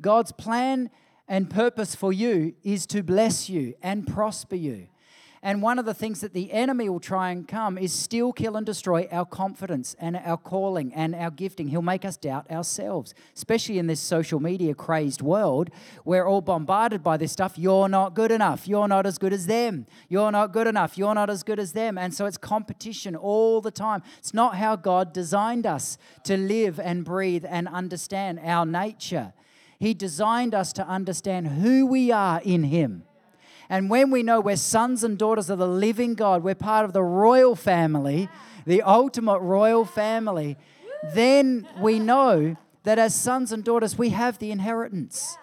God's 0.00 0.32
plan 0.32 0.90
and 1.30 1.48
purpose 1.48 1.94
for 1.94 2.12
you 2.12 2.54
is 2.64 2.86
to 2.88 3.04
bless 3.04 3.48
you 3.48 3.74
and 3.82 4.04
prosper 4.04 4.56
you. 4.56 4.88
And 5.42 5.62
one 5.62 5.78
of 5.78 5.86
the 5.86 5.94
things 5.94 6.20
that 6.20 6.34
the 6.34 6.52
enemy 6.52 6.90
will 6.90 7.00
try 7.00 7.30
and 7.30 7.48
come 7.48 7.78
is 7.78 7.94
steal, 7.94 8.32
kill, 8.32 8.56
and 8.56 8.66
destroy 8.66 9.08
our 9.10 9.24
confidence 9.24 9.96
and 9.98 10.16
our 10.16 10.36
calling 10.36 10.92
and 10.92 11.14
our 11.14 11.30
gifting. 11.30 11.68
He'll 11.68 11.80
make 11.80 12.04
us 12.04 12.18
doubt 12.18 12.50
ourselves, 12.50 13.14
especially 13.34 13.78
in 13.78 13.86
this 13.86 14.00
social 14.00 14.40
media 14.40 14.74
crazed 14.74 15.22
world. 15.22 15.70
We're 16.04 16.26
all 16.26 16.42
bombarded 16.42 17.02
by 17.02 17.16
this 17.16 17.32
stuff. 17.32 17.56
You're 17.56 17.88
not 17.88 18.14
good 18.14 18.32
enough. 18.32 18.68
You're 18.68 18.88
not 18.88 19.06
as 19.06 19.16
good 19.16 19.32
as 19.32 19.46
them. 19.46 19.86
You're 20.10 20.32
not 20.32 20.52
good 20.52 20.66
enough. 20.66 20.98
You're 20.98 21.14
not 21.14 21.30
as 21.30 21.42
good 21.42 21.60
as 21.60 21.72
them. 21.72 21.96
And 21.96 22.12
so 22.12 22.26
it's 22.26 22.36
competition 22.36 23.16
all 23.16 23.62
the 23.62 23.70
time. 23.70 24.02
It's 24.18 24.34
not 24.34 24.56
how 24.56 24.76
God 24.76 25.14
designed 25.14 25.64
us 25.64 25.96
to 26.24 26.36
live 26.36 26.78
and 26.80 27.02
breathe 27.02 27.46
and 27.48 27.66
understand 27.68 28.40
our 28.44 28.66
nature. 28.66 29.32
He 29.80 29.94
designed 29.94 30.54
us 30.54 30.74
to 30.74 30.86
understand 30.86 31.48
who 31.48 31.86
we 31.86 32.12
are 32.12 32.40
in 32.44 32.64
Him. 32.64 33.04
And 33.70 33.88
when 33.88 34.10
we 34.10 34.22
know 34.22 34.38
we're 34.40 34.56
sons 34.56 35.02
and 35.02 35.16
daughters 35.18 35.48
of 35.48 35.58
the 35.58 35.66
living 35.66 36.14
God, 36.14 36.42
we're 36.42 36.54
part 36.54 36.84
of 36.84 36.92
the 36.92 37.02
royal 37.02 37.56
family, 37.56 38.28
the 38.66 38.82
ultimate 38.82 39.40
royal 39.40 39.86
family, 39.86 40.58
then 41.14 41.66
we 41.80 41.98
know 41.98 42.56
that 42.82 42.98
as 42.98 43.14
sons 43.14 43.52
and 43.52 43.64
daughters, 43.64 43.96
we 43.96 44.10
have 44.10 44.38
the 44.38 44.50
inheritance. 44.50 45.38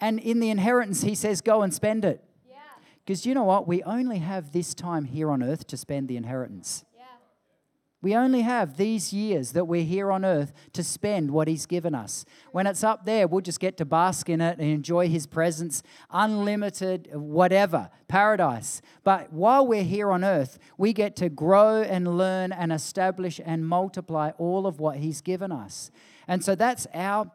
And 0.00 0.18
in 0.18 0.40
the 0.40 0.48
inheritance, 0.48 1.02
He 1.02 1.14
says, 1.14 1.42
go 1.42 1.60
and 1.60 1.74
spend 1.74 2.06
it. 2.06 2.24
Because 3.04 3.26
you 3.26 3.34
know 3.34 3.44
what? 3.44 3.68
We 3.68 3.82
only 3.82 4.18
have 4.18 4.52
this 4.52 4.72
time 4.72 5.04
here 5.04 5.30
on 5.30 5.42
earth 5.42 5.66
to 5.68 5.76
spend 5.76 6.08
the 6.08 6.16
inheritance. 6.16 6.84
We 8.00 8.14
only 8.14 8.42
have 8.42 8.76
these 8.76 9.12
years 9.12 9.52
that 9.52 9.64
we're 9.64 9.82
here 9.82 10.12
on 10.12 10.24
earth 10.24 10.52
to 10.74 10.84
spend 10.84 11.32
what 11.32 11.48
He's 11.48 11.66
given 11.66 11.96
us. 11.96 12.24
When 12.52 12.68
it's 12.68 12.84
up 12.84 13.04
there, 13.04 13.26
we'll 13.26 13.40
just 13.40 13.58
get 13.58 13.76
to 13.78 13.84
bask 13.84 14.28
in 14.28 14.40
it 14.40 14.58
and 14.58 14.70
enjoy 14.70 15.08
His 15.08 15.26
presence, 15.26 15.82
unlimited, 16.10 17.08
whatever, 17.12 17.90
paradise. 18.06 18.82
But 19.02 19.32
while 19.32 19.66
we're 19.66 19.82
here 19.82 20.12
on 20.12 20.22
earth, 20.22 20.60
we 20.76 20.92
get 20.92 21.16
to 21.16 21.28
grow 21.28 21.82
and 21.82 22.16
learn 22.16 22.52
and 22.52 22.72
establish 22.72 23.40
and 23.44 23.66
multiply 23.66 24.30
all 24.38 24.68
of 24.68 24.78
what 24.78 24.98
He's 24.98 25.20
given 25.20 25.50
us. 25.50 25.90
And 26.28 26.44
so 26.44 26.54
that's 26.54 26.86
our 26.94 27.32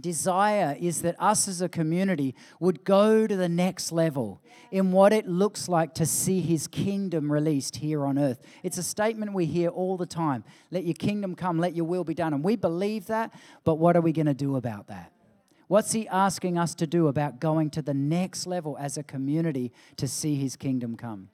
desire 0.00 0.76
is 0.78 1.02
that 1.02 1.16
us 1.18 1.48
as 1.48 1.60
a 1.60 1.68
community 1.68 2.34
would 2.60 2.84
go 2.84 3.26
to 3.26 3.36
the 3.36 3.48
next 3.48 3.92
level 3.92 4.40
in 4.70 4.92
what 4.92 5.12
it 5.12 5.26
looks 5.26 5.68
like 5.68 5.94
to 5.94 6.06
see 6.06 6.40
his 6.40 6.66
kingdom 6.66 7.30
released 7.32 7.76
here 7.76 8.04
on 8.04 8.18
earth. 8.18 8.40
It's 8.62 8.78
a 8.78 8.82
statement 8.82 9.32
we 9.32 9.46
hear 9.46 9.70
all 9.70 9.96
the 9.96 10.06
time 10.06 10.44
let 10.70 10.84
your 10.84 10.94
kingdom 10.94 11.34
come, 11.34 11.58
let 11.58 11.74
your 11.74 11.86
will 11.86 12.04
be 12.04 12.14
done. 12.14 12.34
And 12.34 12.44
we 12.44 12.56
believe 12.56 13.06
that, 13.06 13.32
but 13.64 13.76
what 13.76 13.96
are 13.96 14.00
we 14.00 14.12
going 14.12 14.26
to 14.26 14.34
do 14.34 14.56
about 14.56 14.88
that? 14.88 15.12
What's 15.68 15.92
he 15.92 16.08
asking 16.08 16.58
us 16.58 16.74
to 16.76 16.86
do 16.86 17.08
about 17.08 17.40
going 17.40 17.70
to 17.70 17.82
the 17.82 17.94
next 17.94 18.46
level 18.46 18.76
as 18.78 18.96
a 18.96 19.02
community 19.02 19.72
to 19.96 20.08
see 20.08 20.34
his 20.34 20.56
kingdom 20.56 20.96
come? 20.96 21.28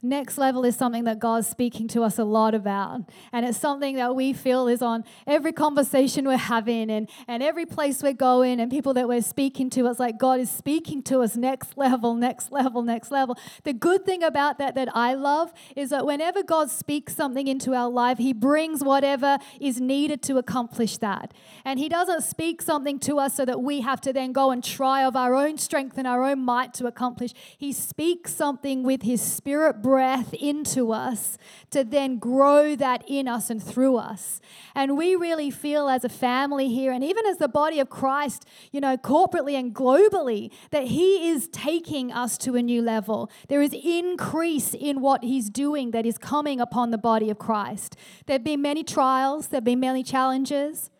Next 0.00 0.38
level 0.38 0.64
is 0.64 0.76
something 0.76 1.02
that 1.04 1.18
God's 1.18 1.48
speaking 1.48 1.88
to 1.88 2.04
us 2.04 2.20
a 2.20 2.24
lot 2.24 2.54
about. 2.54 3.00
And 3.32 3.44
it's 3.44 3.58
something 3.58 3.96
that 3.96 4.14
we 4.14 4.32
feel 4.32 4.68
is 4.68 4.80
on 4.80 5.02
every 5.26 5.52
conversation 5.52 6.24
we're 6.24 6.36
having 6.36 6.88
and, 6.88 7.10
and 7.26 7.42
every 7.42 7.66
place 7.66 8.00
we're 8.00 8.12
going 8.12 8.60
and 8.60 8.70
people 8.70 8.94
that 8.94 9.08
we're 9.08 9.22
speaking 9.22 9.68
to. 9.70 9.88
It's 9.88 9.98
like 9.98 10.16
God 10.16 10.38
is 10.38 10.52
speaking 10.52 11.02
to 11.04 11.22
us 11.22 11.34
next 11.34 11.76
level, 11.76 12.14
next 12.14 12.52
level, 12.52 12.82
next 12.82 13.10
level. 13.10 13.36
The 13.64 13.72
good 13.72 14.06
thing 14.06 14.22
about 14.22 14.58
that 14.58 14.76
that 14.76 14.88
I 14.94 15.14
love 15.14 15.52
is 15.74 15.90
that 15.90 16.06
whenever 16.06 16.44
God 16.44 16.70
speaks 16.70 17.16
something 17.16 17.48
into 17.48 17.74
our 17.74 17.90
life, 17.90 18.18
He 18.18 18.32
brings 18.32 18.84
whatever 18.84 19.38
is 19.60 19.80
needed 19.80 20.22
to 20.22 20.38
accomplish 20.38 20.98
that. 20.98 21.34
And 21.64 21.80
He 21.80 21.88
doesn't 21.88 22.22
speak 22.22 22.62
something 22.62 23.00
to 23.00 23.18
us 23.18 23.34
so 23.34 23.44
that 23.44 23.62
we 23.62 23.80
have 23.80 24.00
to 24.02 24.12
then 24.12 24.30
go 24.30 24.52
and 24.52 24.62
try 24.62 25.02
of 25.04 25.16
our 25.16 25.34
own 25.34 25.58
strength 25.58 25.98
and 25.98 26.06
our 26.06 26.22
own 26.22 26.38
might 26.44 26.72
to 26.74 26.86
accomplish. 26.86 27.32
He 27.58 27.72
speaks 27.72 28.32
something 28.32 28.84
with 28.84 29.02
His 29.02 29.20
Spirit 29.20 29.82
breath 29.88 30.34
into 30.34 30.92
us 30.92 31.38
to 31.70 31.82
then 31.82 32.18
grow 32.18 32.76
that 32.76 33.02
in 33.08 33.26
us 33.26 33.48
and 33.48 33.62
through 33.62 33.96
us. 33.96 34.38
And 34.74 34.98
we 34.98 35.16
really 35.16 35.50
feel 35.50 35.88
as 35.88 36.04
a 36.04 36.10
family 36.10 36.68
here, 36.68 36.92
and 36.92 37.02
even 37.02 37.24
as 37.24 37.38
the 37.38 37.48
body 37.48 37.80
of 37.80 37.88
Christ, 37.88 38.44
you 38.70 38.82
know, 38.82 38.98
corporately 38.98 39.54
and 39.58 39.74
globally, 39.74 40.50
that 40.72 40.88
He 40.88 41.30
is 41.30 41.48
taking 41.48 42.12
us 42.12 42.36
to 42.38 42.54
a 42.54 42.60
new 42.62 42.82
level. 42.82 43.30
There 43.48 43.62
is 43.62 43.72
increase 43.72 44.74
in 44.74 45.00
what 45.00 45.24
He's 45.24 45.48
doing 45.48 45.92
that 45.92 46.04
is 46.04 46.18
coming 46.18 46.60
upon 46.60 46.90
the 46.90 46.98
body 46.98 47.30
of 47.30 47.38
Christ. 47.38 47.96
There 48.26 48.34
have 48.34 48.44
been 48.44 48.60
many 48.60 48.84
trials, 48.84 49.48
there 49.48 49.56
have 49.56 49.64
been 49.64 49.80
many 49.80 50.02
challenges. 50.02 50.90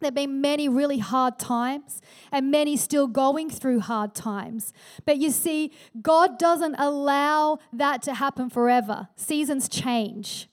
There 0.00 0.08
have 0.08 0.14
been 0.14 0.40
many 0.40 0.68
really 0.68 0.98
hard 0.98 1.38
times 1.38 2.00
and 2.30 2.50
many 2.50 2.76
still 2.76 3.08
going 3.08 3.50
through 3.50 3.80
hard 3.80 4.14
times. 4.14 4.72
But 5.04 5.18
you 5.18 5.30
see, 5.30 5.72
God 6.00 6.38
doesn't 6.38 6.76
allow 6.76 7.58
that 7.72 8.02
to 8.02 8.14
happen 8.14 8.48
forever. 8.48 9.08
Seasons 9.16 9.68
change. 9.68 10.48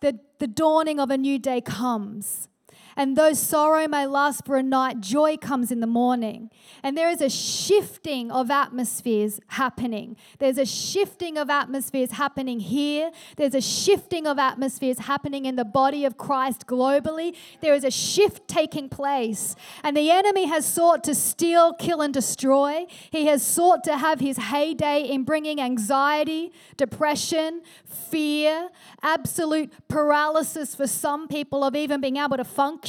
The, 0.00 0.20
the 0.38 0.46
dawning 0.46 1.00
of 1.00 1.10
a 1.10 1.16
new 1.16 1.38
day 1.38 1.62
comes. 1.62 2.48
And 2.96 3.16
though 3.16 3.32
sorrow 3.32 3.88
may 3.88 4.06
last 4.06 4.46
for 4.46 4.56
a 4.56 4.62
night, 4.62 5.00
joy 5.00 5.36
comes 5.36 5.72
in 5.72 5.80
the 5.80 5.86
morning. 5.86 6.50
And 6.82 6.96
there 6.96 7.10
is 7.10 7.20
a 7.20 7.28
shifting 7.28 8.30
of 8.30 8.50
atmospheres 8.50 9.40
happening. 9.48 10.16
There's 10.38 10.58
a 10.58 10.64
shifting 10.64 11.36
of 11.36 11.50
atmospheres 11.50 12.12
happening 12.12 12.60
here. 12.60 13.10
There's 13.36 13.54
a 13.54 13.60
shifting 13.60 14.26
of 14.26 14.38
atmospheres 14.38 15.00
happening 15.00 15.44
in 15.44 15.56
the 15.56 15.64
body 15.64 16.04
of 16.04 16.16
Christ 16.16 16.66
globally. 16.66 17.34
There 17.60 17.74
is 17.74 17.84
a 17.84 17.90
shift 17.90 18.46
taking 18.46 18.88
place. 18.88 19.56
And 19.82 19.96
the 19.96 20.10
enemy 20.10 20.46
has 20.46 20.64
sought 20.66 21.02
to 21.04 21.14
steal, 21.14 21.72
kill, 21.74 22.00
and 22.00 22.14
destroy. 22.14 22.86
He 23.10 23.26
has 23.26 23.44
sought 23.44 23.82
to 23.84 23.96
have 23.96 24.20
his 24.20 24.36
heyday 24.36 25.02
in 25.02 25.24
bringing 25.24 25.60
anxiety, 25.60 26.52
depression, 26.76 27.62
fear, 27.84 28.68
absolute 29.02 29.72
paralysis 29.88 30.74
for 30.74 30.86
some 30.86 31.26
people 31.26 31.64
of 31.64 31.74
even 31.74 32.00
being 32.00 32.18
able 32.18 32.36
to 32.36 32.44
function. 32.44 32.83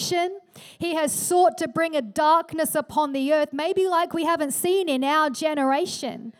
He 0.77 0.95
has 0.95 1.12
sought 1.12 1.58
to 1.60 1.67
bring 1.67 1.95
a 1.95 2.01
darkness 2.01 2.75
upon 2.75 3.13
the 3.13 3.34
earth, 3.34 3.49
maybe 3.51 3.88
like 3.88 4.13
we 4.13 4.25
haven't 4.25 4.51
seen 4.51 4.89
in 4.89 5.03
our 5.03 5.29
generation. 5.29 6.34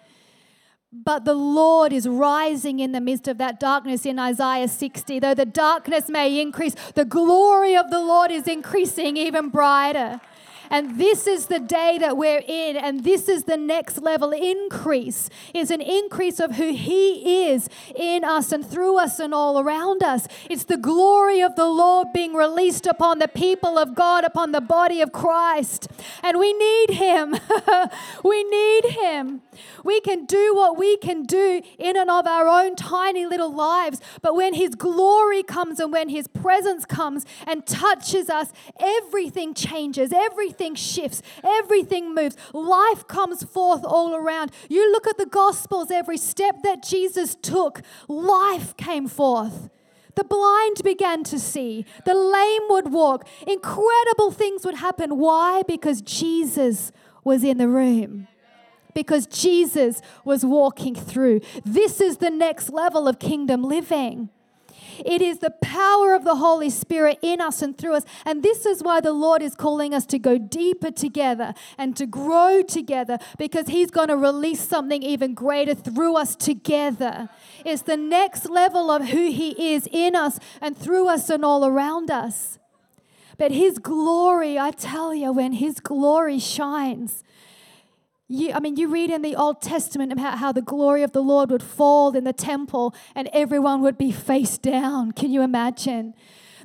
But 0.91 1.25
the 1.25 1.33
Lord 1.33 1.91
is 1.91 2.07
rising 2.07 2.79
in 2.79 2.93
the 2.93 3.01
midst 3.01 3.27
of 3.27 3.37
that 3.39 3.59
darkness 3.59 4.05
in 4.05 4.17
Isaiah 4.17 4.69
60. 4.69 5.19
Though 5.19 5.33
the 5.33 5.45
darkness 5.45 6.07
may 6.09 6.39
increase, 6.39 6.75
the 6.93 7.03
glory 7.03 7.75
of 7.75 7.89
the 7.89 7.99
Lord 7.99 8.31
is 8.31 8.47
increasing 8.47 9.17
even 9.17 9.49
brighter. 9.49 10.21
And 10.69 10.99
this 10.99 11.28
is 11.28 11.47
the 11.47 11.60
day 11.60 11.97
that 11.99 12.17
we're 12.17 12.43
in, 12.47 12.75
and 12.78 13.04
this 13.04 13.30
is 13.30 13.43
the 13.43 13.58
next 13.58 14.01
level 14.01 14.32
increase 14.32 15.30
is 15.54 15.71
an 15.71 15.82
increase 15.82 16.39
of 16.39 16.56
who 16.56 16.73
He 16.73 17.45
is 17.47 17.69
in 17.95 18.23
us 18.23 18.51
and 18.51 18.65
through 18.65 18.97
us 18.97 19.19
and 19.19 19.34
all 19.34 19.60
around 19.60 20.04
us. 20.04 20.28
It's 20.49 20.65
the 20.65 20.78
glory 20.78 21.41
of 21.41 21.56
the 21.56 21.67
Lord 21.67 22.10
being 22.13 22.34
released 22.34 22.86
upon 22.86 23.19
the 23.19 23.28
people 23.28 23.78
of 23.78 23.95
God, 23.95 24.23
upon 24.23 24.51
the 24.51 24.62
body 24.62 25.01
of 25.01 25.12
Christ. 25.12 25.88
And 26.23 26.39
we 26.39 26.54
need 26.54 26.91
Him. 26.91 27.36
we 28.23 28.43
need 28.43 28.86
Him. 28.86 29.41
We 29.85 30.01
can 30.01 30.25
do 30.25 30.55
what 30.55 30.77
we 30.77 30.97
can 30.97 31.23
do 31.23 31.61
in 31.77 31.95
and 31.95 32.09
of 32.09 32.25
our 32.25 32.47
own 32.47 32.75
tiny 32.75 33.27
little 33.27 33.53
lives, 33.53 34.01
but 34.23 34.35
when 34.35 34.55
His 34.55 34.73
glory 34.73 35.43
comes 35.43 35.79
and 35.79 35.93
when 35.93 36.09
His 36.09 36.27
presence 36.27 36.85
comes 36.85 37.23
and 37.45 37.65
touches 37.67 38.27
us, 38.27 38.51
everything 38.79 39.53
changes. 39.53 40.11
Everything 40.11 40.73
shifts, 40.73 41.21
everything 41.43 42.15
moves. 42.15 42.35
Life 42.51 43.07
comes 43.07 43.43
forth 43.43 43.85
all 43.85 44.15
around. 44.15 44.51
You 44.69 44.91
look 44.91 45.05
at 45.05 45.19
the 45.19 45.27
Gospels, 45.27 45.91
every 45.91 46.17
step 46.17 46.63
that 46.63 46.81
Jesus 46.81 47.35
took, 47.35 47.83
life 48.07 48.75
came 48.77 49.07
forth. 49.07 49.69
The 50.15 50.23
blind 50.23 50.81
began 50.83 51.23
to 51.25 51.37
see, 51.37 51.85
the 52.05 52.15
lame 52.15 52.63
would 52.69 52.91
walk, 52.91 53.27
incredible 53.45 54.31
things 54.31 54.65
would 54.65 54.75
happen. 54.75 55.19
Why? 55.19 55.61
Because 55.67 56.01
Jesus 56.01 56.91
was 57.23 57.43
in 57.43 57.59
the 57.59 57.67
room 57.67 58.27
because 58.95 59.27
Jesus 59.27 60.01
was 60.23 60.43
walking 60.43 60.95
through. 60.95 61.41
This 61.63 62.01
is 62.01 62.17
the 62.17 62.31
next 62.31 62.71
level 62.71 63.08
of 63.08 63.19
kingdom 63.19 63.62
living. 63.62 64.29
It 65.03 65.21
is 65.21 65.39
the 65.39 65.51
power 65.51 66.13
of 66.13 66.23
the 66.23 66.36
Holy 66.36 66.69
Spirit 66.69 67.19
in 67.21 67.41
us 67.41 67.62
and 67.62 67.77
through 67.77 67.95
us. 67.95 68.05
And 68.25 68.41
this 68.41 68.65
is 68.65 68.81
why 68.81 69.01
the 69.01 69.12
Lord 69.12 69.41
is 69.41 69.53
calling 69.53 69.93
us 69.93 70.05
to 70.08 70.19
go 70.19 70.38
deeper 70.38 70.89
together 70.91 71.53
and 71.77 71.97
to 71.97 72.05
grow 72.05 72.62
together 72.62 73.17
because 73.38 73.67
He's 73.67 73.91
going 73.91 74.08
to 74.08 74.17
release 74.17 74.62
something 74.62 75.03
even 75.03 75.34
greater 75.34 75.75
through 75.75 76.15
us 76.15 76.36
together. 76.36 77.29
It's 77.65 77.81
the 77.81 77.97
next 77.97 78.49
level 78.49 78.89
of 78.89 79.10
who 79.10 79.31
He 79.31 79.73
is 79.73 79.88
in 79.91 80.15
us 80.15 80.39
and 80.62 80.77
through 80.77 81.10
us 81.10 81.29
and 81.29 81.43
all 81.43 81.65
around 81.65 82.10
us. 82.10 82.58
But 83.38 83.51
His 83.51 83.79
glory, 83.79 84.58
I 84.58 84.71
tell 84.71 85.13
you, 85.13 85.34
when 85.34 85.53
His 85.53 85.81
glory 85.81 86.39
shines, 86.39 87.23
you, 88.27 88.51
I 88.53 88.59
mean, 88.59 88.75
you 88.75 88.88
read 88.88 89.11
in 89.11 89.21
the 89.21 89.35
Old 89.35 89.61
Testament 89.61 90.11
about 90.11 90.39
how 90.39 90.51
the 90.51 90.61
glory 90.61 91.03
of 91.03 91.11
the 91.11 91.21
Lord 91.21 91.51
would 91.51 91.63
fall 91.63 92.15
in 92.15 92.23
the 92.23 92.33
temple 92.33 92.95
and 93.13 93.29
everyone 93.33 93.81
would 93.81 93.97
be 93.97 94.11
face 94.11 94.57
down. 94.57 95.11
Can 95.11 95.31
you 95.31 95.41
imagine? 95.41 96.15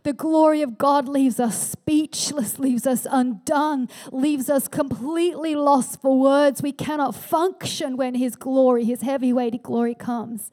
The 0.02 0.12
glory 0.14 0.62
of 0.62 0.78
God 0.78 1.08
leaves 1.08 1.38
us 1.38 1.70
speechless, 1.72 2.58
leaves 2.58 2.86
us 2.86 3.06
undone, 3.10 3.88
leaves 4.10 4.48
us 4.48 4.66
completely 4.66 5.54
lost 5.54 6.00
for 6.00 6.18
words. 6.18 6.62
We 6.62 6.72
cannot 6.72 7.14
function 7.14 7.98
when 7.98 8.14
His 8.14 8.36
glory, 8.36 8.84
His 8.84 9.02
heavy 9.02 9.32
weighty 9.32 9.58
glory 9.58 9.94
comes. 9.94 10.50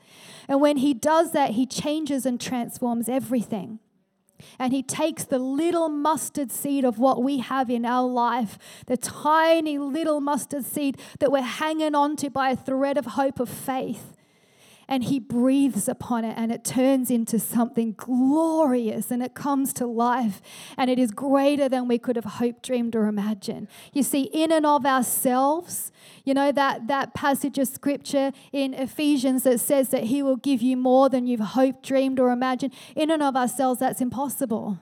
And 0.49 0.59
when 0.59 0.77
He 0.77 0.93
does 0.93 1.31
that, 1.31 1.51
He 1.51 1.65
changes 1.65 2.25
and 2.25 2.41
transforms 2.41 3.07
everything. 3.07 3.79
And 4.59 4.73
he 4.73 4.83
takes 4.83 5.23
the 5.23 5.39
little 5.39 5.89
mustard 5.89 6.51
seed 6.51 6.85
of 6.85 6.99
what 6.99 7.23
we 7.23 7.39
have 7.39 7.69
in 7.69 7.85
our 7.85 8.07
life, 8.07 8.57
the 8.85 8.97
tiny 8.97 9.77
little 9.77 10.19
mustard 10.19 10.65
seed 10.65 10.97
that 11.19 11.31
we're 11.31 11.41
hanging 11.41 11.95
on 11.95 12.15
to 12.17 12.29
by 12.29 12.51
a 12.51 12.55
thread 12.55 12.97
of 12.97 13.05
hope 13.05 13.39
of 13.39 13.49
faith, 13.49 14.16
and 14.87 15.03
he 15.03 15.19
breathes 15.19 15.87
upon 15.87 16.23
it 16.23 16.35
and 16.37 16.51
it 16.51 16.63
turns 16.63 17.11
into 17.11 17.39
something 17.39 17.93
glorious 17.97 19.11
and 19.11 19.21
it 19.21 19.33
comes 19.33 19.73
to 19.73 19.85
life 19.85 20.41
and 20.77 20.89
it 20.89 20.97
is 20.97 21.11
greater 21.11 21.67
than 21.67 21.87
we 21.87 21.97
could 21.97 22.15
have 22.15 22.25
hoped, 22.25 22.63
dreamed, 22.63 22.95
or 22.95 23.07
imagined. 23.07 23.67
You 23.93 24.03
see, 24.03 24.23
in 24.23 24.51
and 24.51 24.65
of 24.65 24.85
ourselves, 24.85 25.91
you 26.23 26.33
know, 26.33 26.51
that, 26.51 26.87
that 26.87 27.13
passage 27.13 27.57
of 27.57 27.67
scripture 27.67 28.31
in 28.51 28.73
Ephesians 28.73 29.43
that 29.43 29.59
says 29.59 29.89
that 29.89 30.05
he 30.05 30.23
will 30.23 30.37
give 30.37 30.61
you 30.61 30.77
more 30.77 31.09
than 31.09 31.27
you've 31.27 31.39
hoped, 31.39 31.83
dreamed, 31.83 32.19
or 32.19 32.31
imagined. 32.31 32.73
In 32.95 33.11
and 33.11 33.21
of 33.21 33.35
ourselves, 33.35 33.79
that's 33.79 34.01
impossible 34.01 34.79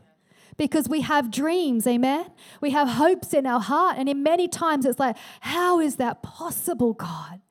because 0.57 0.87
we 0.87 1.01
have 1.01 1.31
dreams, 1.31 1.85
amen? 1.85 2.31
We 2.61 2.71
have 2.71 2.89
hopes 2.89 3.33
in 3.33 3.45
our 3.45 3.59
heart. 3.59 3.97
And 3.97 4.07
in 4.07 4.23
many 4.23 4.47
times 4.47 4.85
it's 4.85 4.99
like, 4.99 5.17
how 5.41 5.79
is 5.79 5.97
that 5.97 6.23
possible, 6.23 6.93
God? 6.93 7.41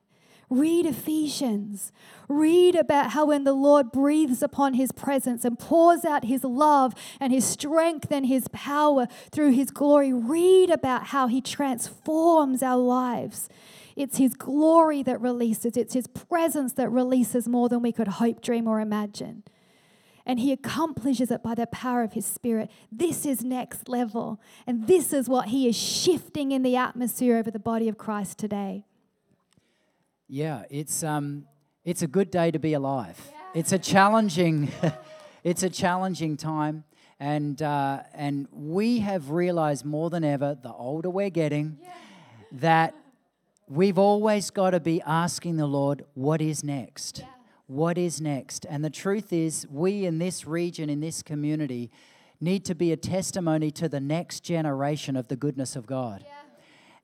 Read 0.50 0.86
Ephesians. 0.86 1.92
Read 2.28 2.74
about 2.74 3.10
how 3.10 3.26
when 3.26 3.44
the 3.44 3.52
Lord 3.52 3.90
breathes 3.92 4.42
upon 4.42 4.74
his 4.74 4.92
presence 4.92 5.44
and 5.44 5.58
pours 5.58 6.04
out 6.04 6.24
his 6.24 6.44
love 6.44 6.94
and 7.20 7.32
his 7.32 7.44
strength 7.44 8.10
and 8.10 8.26
his 8.26 8.48
power 8.48 9.06
through 9.30 9.52
his 9.52 9.70
glory, 9.70 10.12
read 10.12 10.70
about 10.70 11.06
how 11.08 11.26
he 11.26 11.40
transforms 11.40 12.62
our 12.62 12.76
lives. 12.78 13.48
It's 13.96 14.18
his 14.18 14.34
glory 14.34 15.02
that 15.04 15.20
releases, 15.20 15.76
it's 15.76 15.94
his 15.94 16.06
presence 16.06 16.72
that 16.74 16.90
releases 16.90 17.46
more 17.46 17.68
than 17.68 17.80
we 17.80 17.92
could 17.92 18.08
hope, 18.08 18.42
dream, 18.42 18.66
or 18.66 18.80
imagine. 18.80 19.44
and 20.26 20.40
he 20.40 20.52
accomplishes 20.52 21.30
it 21.30 21.42
by 21.42 21.54
the 21.54 21.66
power 21.66 22.02
of 22.02 22.14
his 22.14 22.24
spirit. 22.24 22.70
This 22.90 23.26
is 23.26 23.44
next 23.44 23.88
level. 23.88 24.40
And 24.66 24.86
this 24.86 25.12
is 25.12 25.28
what 25.28 25.48
he 25.48 25.68
is 25.68 25.76
shifting 25.76 26.52
in 26.52 26.62
the 26.62 26.76
atmosphere 26.76 27.36
over 27.36 27.50
the 27.50 27.58
body 27.58 27.88
of 27.88 27.98
Christ 27.98 28.38
today. 28.38 28.84
Yeah, 30.28 30.62
it's 30.70 31.02
um, 31.02 31.46
it's 31.84 32.00
a 32.00 32.06
good 32.06 32.30
day 32.30 32.50
to 32.50 32.58
be 32.58 32.72
alive. 32.72 33.20
It's 33.54 33.72
a 33.72 33.78
challenging, 33.78 34.72
it's 35.44 35.62
a 35.62 35.68
challenging 35.68 36.38
time, 36.38 36.84
and 37.20 37.60
uh, 37.60 38.00
and 38.14 38.48
we 38.50 39.00
have 39.00 39.30
realized 39.30 39.84
more 39.84 40.08
than 40.08 40.24
ever, 40.24 40.56
the 40.60 40.72
older 40.72 41.10
we're 41.10 41.28
getting, 41.28 41.78
that 42.52 42.94
we've 43.68 43.98
always 43.98 44.48
got 44.50 44.70
to 44.70 44.80
be 44.80 45.02
asking 45.02 45.58
the 45.58 45.66
Lord, 45.66 46.06
what 46.14 46.40
is 46.40 46.64
next? 46.64 47.22
What 47.66 47.98
is 47.98 48.18
next? 48.18 48.64
And 48.68 48.82
the 48.82 48.90
truth 48.90 49.30
is, 49.30 49.66
we 49.70 50.06
in 50.06 50.18
this 50.18 50.46
region, 50.46 50.88
in 50.88 51.00
this 51.00 51.22
community, 51.22 51.90
need 52.40 52.64
to 52.64 52.74
be 52.74 52.92
a 52.92 52.96
testimony 52.96 53.70
to 53.72 53.90
the 53.90 54.00
next 54.00 54.40
generation 54.40 55.16
of 55.16 55.28
the 55.28 55.36
goodness 55.36 55.76
of 55.76 55.86
God. 55.86 56.24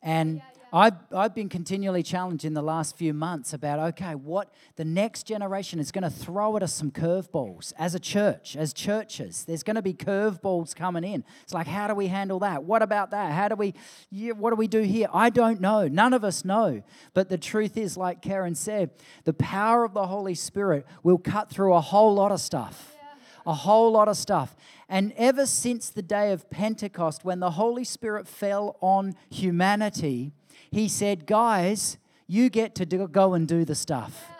And 0.03 0.41
I've, 0.73 0.95
I've 1.15 1.35
been 1.35 1.49
continually 1.49 2.03
challenged 2.03 2.45
in 2.45 2.55
the 2.55 2.63
last 2.63 2.97
few 2.97 3.13
months 3.13 3.53
about 3.53 3.81
okay, 3.91 4.15
what 4.15 4.53
the 4.77 4.85
next 4.85 5.25
generation 5.25 5.81
is 5.81 5.91
going 5.91 6.05
to 6.05 6.11
throw 6.11 6.57
at 6.57 6.63
us 6.63 6.73
some 6.73 6.91
curveballs 6.91 7.73
as 7.79 7.95
a 7.95 7.99
church, 7.99 8.57
as 8.57 8.73
churches. 8.73 9.45
There's 9.45 9.63
going 9.63 9.77
to 9.77 9.83
be 9.83 9.95
curveballs 9.95 10.75
coming 10.77 11.03
in. 11.03 11.25
It's 11.43 11.53
like, 11.53 11.67
how 11.67 11.89
do 11.89 11.95
we 11.95 12.07
handle 12.07 12.39
that? 12.41 12.65
What 12.65 12.83
about 12.83 13.11
that? 13.11 13.33
How 13.33 13.49
do 13.49 13.57
we, 13.57 13.75
yeah, 14.11 14.33
what 14.33 14.51
do 14.51 14.57
we 14.57 14.69
do 14.69 14.83
here? 14.83 15.09
I 15.13 15.31
don't 15.31 15.61
know. 15.61 15.89
None 15.89 16.13
of 16.13 16.23
us 16.23 16.45
know. 16.45 16.83
But 17.15 17.29
the 17.29 17.39
truth 17.39 17.77
is, 17.77 17.97
like 17.97 18.23
Karen 18.23 18.55
said, 18.55 18.91
the 19.25 19.33
power 19.33 19.85
of 19.85 19.93
the 19.93 20.07
Holy 20.07 20.35
Spirit 20.35 20.87
will 21.03 21.19
cut 21.19 21.51
through 21.51 21.75
a 21.75 21.81
whole 21.81 22.15
lot 22.15 22.31
of 22.31 22.41
stuff. 22.41 22.97
A 23.47 23.55
whole 23.55 23.91
lot 23.91 24.07
of 24.07 24.17
stuff. 24.17 24.55
And 24.89 25.13
ever 25.17 25.47
since 25.47 25.89
the 25.89 26.03
day 26.03 26.31
of 26.31 26.51
Pentecost, 26.51 27.25
when 27.25 27.41
the 27.41 27.53
Holy 27.53 27.85
Spirit 27.85 28.29
fell 28.29 28.77
on 28.81 29.15
humanity, 29.31 30.33
he 30.71 30.89
said, 30.89 31.27
Guys, 31.27 31.99
you 32.27 32.49
get 32.49 32.75
to 32.77 32.87
do, 32.87 33.09
go 33.09 33.35
and 33.35 33.49
do 33.49 33.65
the 33.65 33.75
stuff. 33.75 34.31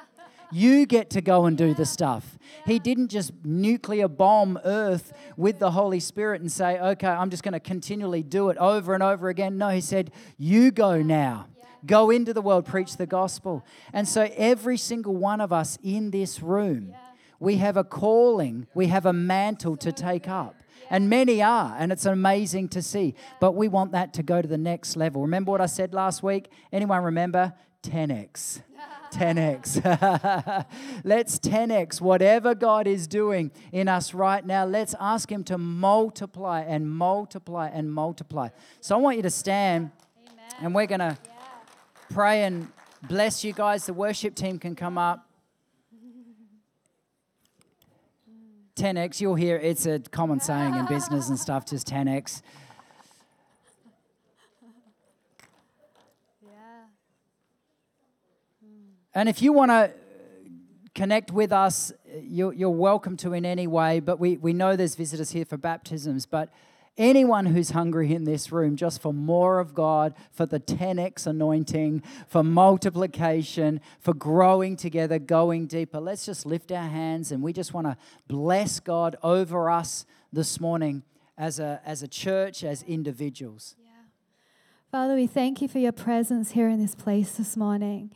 You 0.53 0.85
get 0.87 1.11
to 1.11 1.21
go 1.21 1.47
and 1.47 1.57
do 1.57 1.75
the 1.75 1.87
stuff. 1.87 2.39
He 2.67 2.79
didn't 2.79 3.09
just 3.09 3.33
nuclear 3.45 4.09
bomb 4.09 4.59
Earth 4.65 5.13
with 5.37 5.59
the 5.59 5.71
Holy 5.71 6.01
Spirit 6.01 6.41
and 6.41 6.51
say, 6.51 6.79
okay, 6.79 7.07
I'm 7.07 7.31
just 7.31 7.43
going 7.43 7.53
to 7.53 7.61
continually 7.61 8.23
do 8.23 8.49
it 8.51 8.57
over 8.59 8.95
and 8.95 9.03
over 9.03 9.29
again. 9.29 9.59
No, 9.59 9.69
he 9.69 9.81
said, 9.81 10.11
you 10.39 10.71
go 10.71 11.03
now. 11.03 11.47
Go 11.87 12.11
into 12.11 12.35
the 12.35 12.43
world, 12.43 12.67
preach 12.67 12.97
the 12.97 13.07
gospel. 13.07 13.65
And 13.93 14.07
so 14.07 14.29
every 14.37 14.77
single 14.77 15.17
one 15.17 15.41
of 15.41 15.53
us 15.53 15.79
in 15.83 16.11
this 16.11 16.43
room, 16.43 16.95
we 17.41 17.57
have 17.57 17.77
a 17.77 17.85
calling, 17.85 18.67
we 18.75 18.87
have 18.87 19.07
a 19.07 19.13
mantle 19.13 19.77
to 19.79 19.91
take 19.91 20.29
up. 20.29 20.55
And 20.91 21.09
many 21.09 21.41
are, 21.41 21.75
and 21.79 21.93
it's 21.93 22.05
amazing 22.05 22.69
to 22.71 22.83
see. 22.83 23.15
But 23.41 23.53
we 23.53 23.69
want 23.69 23.93
that 23.93 24.13
to 24.15 24.23
go 24.23 24.43
to 24.43 24.49
the 24.49 24.59
next 24.59 24.97
level. 24.97 25.23
Remember 25.23 25.53
what 25.53 25.61
I 25.61 25.67
said 25.67 25.95
last 25.95 26.23
week? 26.23 26.51
Anyone 26.73 27.03
remember? 27.05 27.55
10x. 27.83 28.63
10x. 29.13 30.67
let's 31.05 31.39
10x 31.39 32.01
whatever 32.01 32.55
God 32.55 32.87
is 32.87 33.07
doing 33.07 33.51
in 33.73 33.89
us 33.89 34.15
right 34.15 34.45
now. 34.45 34.65
Let's 34.65 34.95
ask 35.01 35.31
Him 35.31 35.45
to 35.45 35.59
multiply 35.59 36.63
and 36.63 36.91
multiply 36.91 37.69
and 37.69 37.93
multiply. 37.93 38.49
So 38.81 38.97
I 38.97 38.99
want 38.99 39.17
you 39.17 39.23
to 39.23 39.31
stand, 39.31 39.91
Amen. 40.27 40.55
and 40.61 40.75
we're 40.75 40.87
going 40.87 41.01
to 41.01 41.19
yeah. 41.25 41.33
pray 42.11 42.43
and 42.45 42.69
bless 43.03 43.45
you 43.45 43.53
guys. 43.53 43.87
The 43.87 43.95
worship 43.95 44.35
team 44.35 44.59
can 44.59 44.75
come 44.75 44.99
up. 44.99 45.30
10x, 48.81 49.21
you'll 49.21 49.35
hear 49.35 49.57
it's 49.57 49.85
a 49.85 49.99
common 49.99 50.41
saying 50.41 50.75
in 50.75 50.87
business 50.87 51.29
and 51.29 51.39
stuff, 51.39 51.67
just 51.67 51.87
10x. 51.87 52.41
Yeah. 56.43 56.49
And 59.15 59.29
if 59.29 59.43
you 59.43 59.53
want 59.53 59.71
to 59.71 59.93
connect 60.95 61.31
with 61.31 61.53
us, 61.53 61.93
you're, 62.23 62.55
you're, 62.55 62.71
welcome 62.71 63.19
to 63.19 63.35
in 63.35 63.45
any 63.45 63.67
way. 63.67 64.01
But 64.01 64.19
we, 64.19 64.39
we 64.39 64.55
know 64.55 64.77
there's 64.77 64.95
visitors 64.95 65.33
here 65.33 65.45
for 65.45 65.59
baptisms. 65.59 66.25
But 66.25 66.49
anyone 67.01 67.47
who's 67.47 67.71
hungry 67.71 68.15
in 68.15 68.25
this 68.25 68.53
room 68.53 68.77
just 68.77 69.01
for 69.01 69.13
more 69.13 69.59
of 69.59 69.75
God, 69.75 70.15
for 70.31 70.47
the 70.47 70.61
10x 70.61 71.27
anointing, 71.27 72.03
for 72.29 72.45
multiplication, 72.45 73.81
for 73.99 74.15
growing 74.15 74.77
together, 74.77 75.19
going 75.19 75.67
deeper, 75.67 75.99
let's 75.99 76.27
just 76.27 76.47
lift 76.47 76.71
our 76.71 76.89
hands 76.89 77.33
and 77.33 77.43
we 77.43 77.53
just 77.53 77.75
want 77.75 77.87
to 77.87 77.97
bless 78.29 78.79
God 78.79 79.17
over 79.23 79.71
us 79.71 80.05
this 80.33 80.61
morning 80.61 81.03
as 81.39 81.59
a, 81.59 81.81
as 81.85 82.03
a 82.03 82.09
church, 82.09 82.63
as 82.63 82.83
individuals. 82.83 83.75
Father, 84.91 85.15
we 85.15 85.29
thank 85.29 85.63
you 85.63 85.69
for 85.69 85.79
your 85.79 85.93
presence 85.93 86.51
here 86.51 86.69
in 86.69 86.81
this 86.81 86.97
place 86.97 87.37
this 87.37 87.57
morning. 87.57 88.11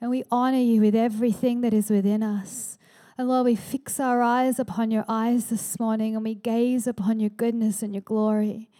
And 0.00 0.10
we 0.10 0.22
honor 0.30 0.60
you 0.60 0.80
with 0.80 0.94
everything 0.94 1.60
that 1.62 1.74
is 1.74 1.90
within 1.90 2.22
us. 2.22 2.78
And 3.20 3.28
Lord, 3.28 3.44
we 3.44 3.54
fix 3.54 4.00
our 4.00 4.22
eyes 4.22 4.58
upon 4.58 4.90
your 4.90 5.04
eyes 5.06 5.50
this 5.50 5.78
morning 5.78 6.14
and 6.16 6.24
we 6.24 6.34
gaze 6.34 6.86
upon 6.86 7.20
your 7.20 7.28
goodness 7.28 7.82
and 7.82 7.92
your 7.92 8.00
glory. 8.00 8.70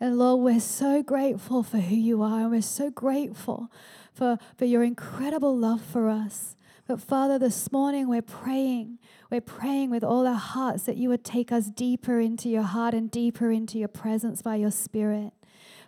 And 0.00 0.18
Lord, 0.18 0.42
we're 0.42 0.58
so 0.58 1.04
grateful 1.04 1.62
for 1.62 1.78
who 1.78 1.94
you 1.94 2.20
are 2.20 2.40
and 2.40 2.50
we're 2.50 2.62
so 2.62 2.90
grateful 2.90 3.70
for, 4.12 4.38
for 4.56 4.64
your 4.64 4.82
incredible 4.82 5.56
love 5.56 5.82
for 5.82 6.08
us. 6.08 6.56
But 6.88 7.00
Father, 7.00 7.38
this 7.38 7.70
morning 7.70 8.08
we're 8.08 8.22
praying. 8.22 8.98
We're 9.30 9.40
praying 9.40 9.90
with 9.90 10.02
all 10.02 10.26
our 10.26 10.34
hearts 10.34 10.82
that 10.86 10.96
you 10.96 11.08
would 11.10 11.22
take 11.22 11.52
us 11.52 11.66
deeper 11.66 12.18
into 12.18 12.48
your 12.48 12.64
heart 12.64 12.92
and 12.92 13.08
deeper 13.08 13.52
into 13.52 13.78
your 13.78 13.86
presence 13.86 14.42
by 14.42 14.56
your 14.56 14.72
Spirit. 14.72 15.32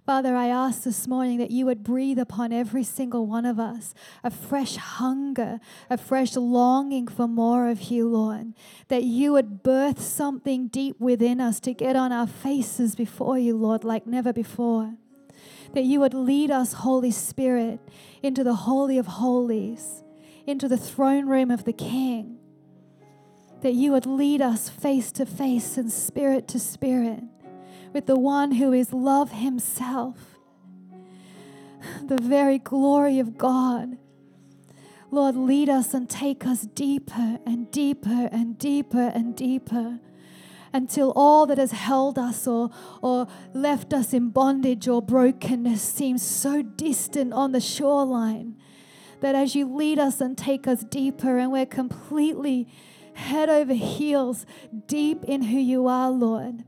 Father, 0.08 0.34
I 0.34 0.46
ask 0.46 0.84
this 0.84 1.06
morning 1.06 1.36
that 1.36 1.50
you 1.50 1.66
would 1.66 1.84
breathe 1.84 2.18
upon 2.18 2.50
every 2.50 2.82
single 2.82 3.26
one 3.26 3.44
of 3.44 3.60
us 3.60 3.92
a 4.24 4.30
fresh 4.30 4.76
hunger, 4.76 5.60
a 5.90 5.98
fresh 5.98 6.34
longing 6.34 7.06
for 7.08 7.28
more 7.28 7.68
of 7.68 7.90
you, 7.90 8.08
Lord. 8.08 8.54
That 8.88 9.02
you 9.02 9.32
would 9.32 9.62
birth 9.62 10.00
something 10.00 10.68
deep 10.68 10.98
within 10.98 11.42
us 11.42 11.60
to 11.60 11.74
get 11.74 11.94
on 11.94 12.10
our 12.10 12.26
faces 12.26 12.94
before 12.94 13.38
you, 13.38 13.54
Lord, 13.54 13.84
like 13.84 14.06
never 14.06 14.32
before. 14.32 14.94
That 15.74 15.84
you 15.84 16.00
would 16.00 16.14
lead 16.14 16.50
us, 16.50 16.72
Holy 16.72 17.10
Spirit, 17.10 17.78
into 18.22 18.42
the 18.42 18.54
Holy 18.54 18.96
of 18.96 19.06
Holies, 19.06 20.02
into 20.46 20.68
the 20.68 20.78
throne 20.78 21.26
room 21.26 21.50
of 21.50 21.64
the 21.64 21.74
King. 21.74 22.38
That 23.60 23.74
you 23.74 23.92
would 23.92 24.06
lead 24.06 24.40
us 24.40 24.70
face 24.70 25.12
to 25.12 25.26
face 25.26 25.76
and 25.76 25.92
spirit 25.92 26.48
to 26.48 26.58
spirit 26.58 27.24
with 27.92 28.06
the 28.06 28.18
one 28.18 28.52
who 28.52 28.72
is 28.72 28.92
love 28.92 29.32
himself, 29.32 30.38
the 32.02 32.18
very 32.20 32.58
glory 32.58 33.18
of 33.18 33.38
God. 33.38 33.98
Lord, 35.10 35.36
lead 35.36 35.68
us 35.68 35.94
and 35.94 36.08
take 36.08 36.46
us 36.46 36.62
deeper 36.62 37.38
and 37.46 37.70
deeper 37.70 38.28
and 38.30 38.58
deeper 38.58 39.10
and 39.14 39.34
deeper 39.34 40.00
until 40.72 41.12
all 41.16 41.46
that 41.46 41.58
has 41.58 41.72
held 41.72 42.18
us 42.18 42.46
or, 42.46 42.70
or 43.00 43.26
left 43.54 43.94
us 43.94 44.12
in 44.12 44.28
bondage 44.28 44.86
or 44.86 45.00
brokenness 45.00 45.82
seems 45.82 46.22
so 46.22 46.62
distant 46.62 47.32
on 47.32 47.52
the 47.52 47.60
shoreline 47.60 48.56
that 49.20 49.34
as 49.34 49.54
you 49.54 49.66
lead 49.66 49.98
us 49.98 50.20
and 50.20 50.36
take 50.36 50.66
us 50.66 50.84
deeper 50.84 51.38
and 51.38 51.50
we're 51.50 51.66
completely 51.66 52.68
head 53.14 53.48
over 53.48 53.74
heels 53.74 54.46
deep 54.86 55.24
in 55.24 55.42
who 55.42 55.58
you 55.58 55.86
are, 55.88 56.10
Lord, 56.10 56.64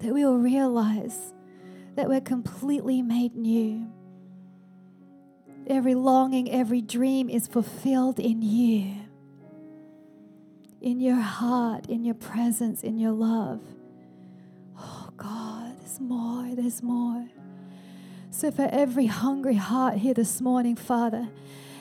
that 0.00 0.12
we 0.12 0.24
will 0.24 0.38
realize 0.38 1.32
that 1.96 2.08
we're 2.08 2.20
completely 2.20 3.02
made 3.02 3.34
new. 3.34 3.90
Every 5.66 5.94
longing, 5.94 6.50
every 6.50 6.82
dream 6.82 7.30
is 7.30 7.46
fulfilled 7.46 8.18
in 8.18 8.42
you, 8.42 8.96
in 10.80 11.00
your 11.00 11.20
heart, 11.20 11.86
in 11.88 12.04
your 12.04 12.14
presence, 12.14 12.82
in 12.82 12.98
your 12.98 13.12
love. 13.12 13.60
Oh 14.78 15.08
God, 15.16 15.78
there's 15.78 16.00
more, 16.00 16.54
there's 16.54 16.82
more. 16.82 17.28
So, 18.30 18.50
for 18.50 18.68
every 18.72 19.06
hungry 19.06 19.54
heart 19.54 19.98
here 19.98 20.12
this 20.12 20.40
morning, 20.40 20.74
Father, 20.74 21.28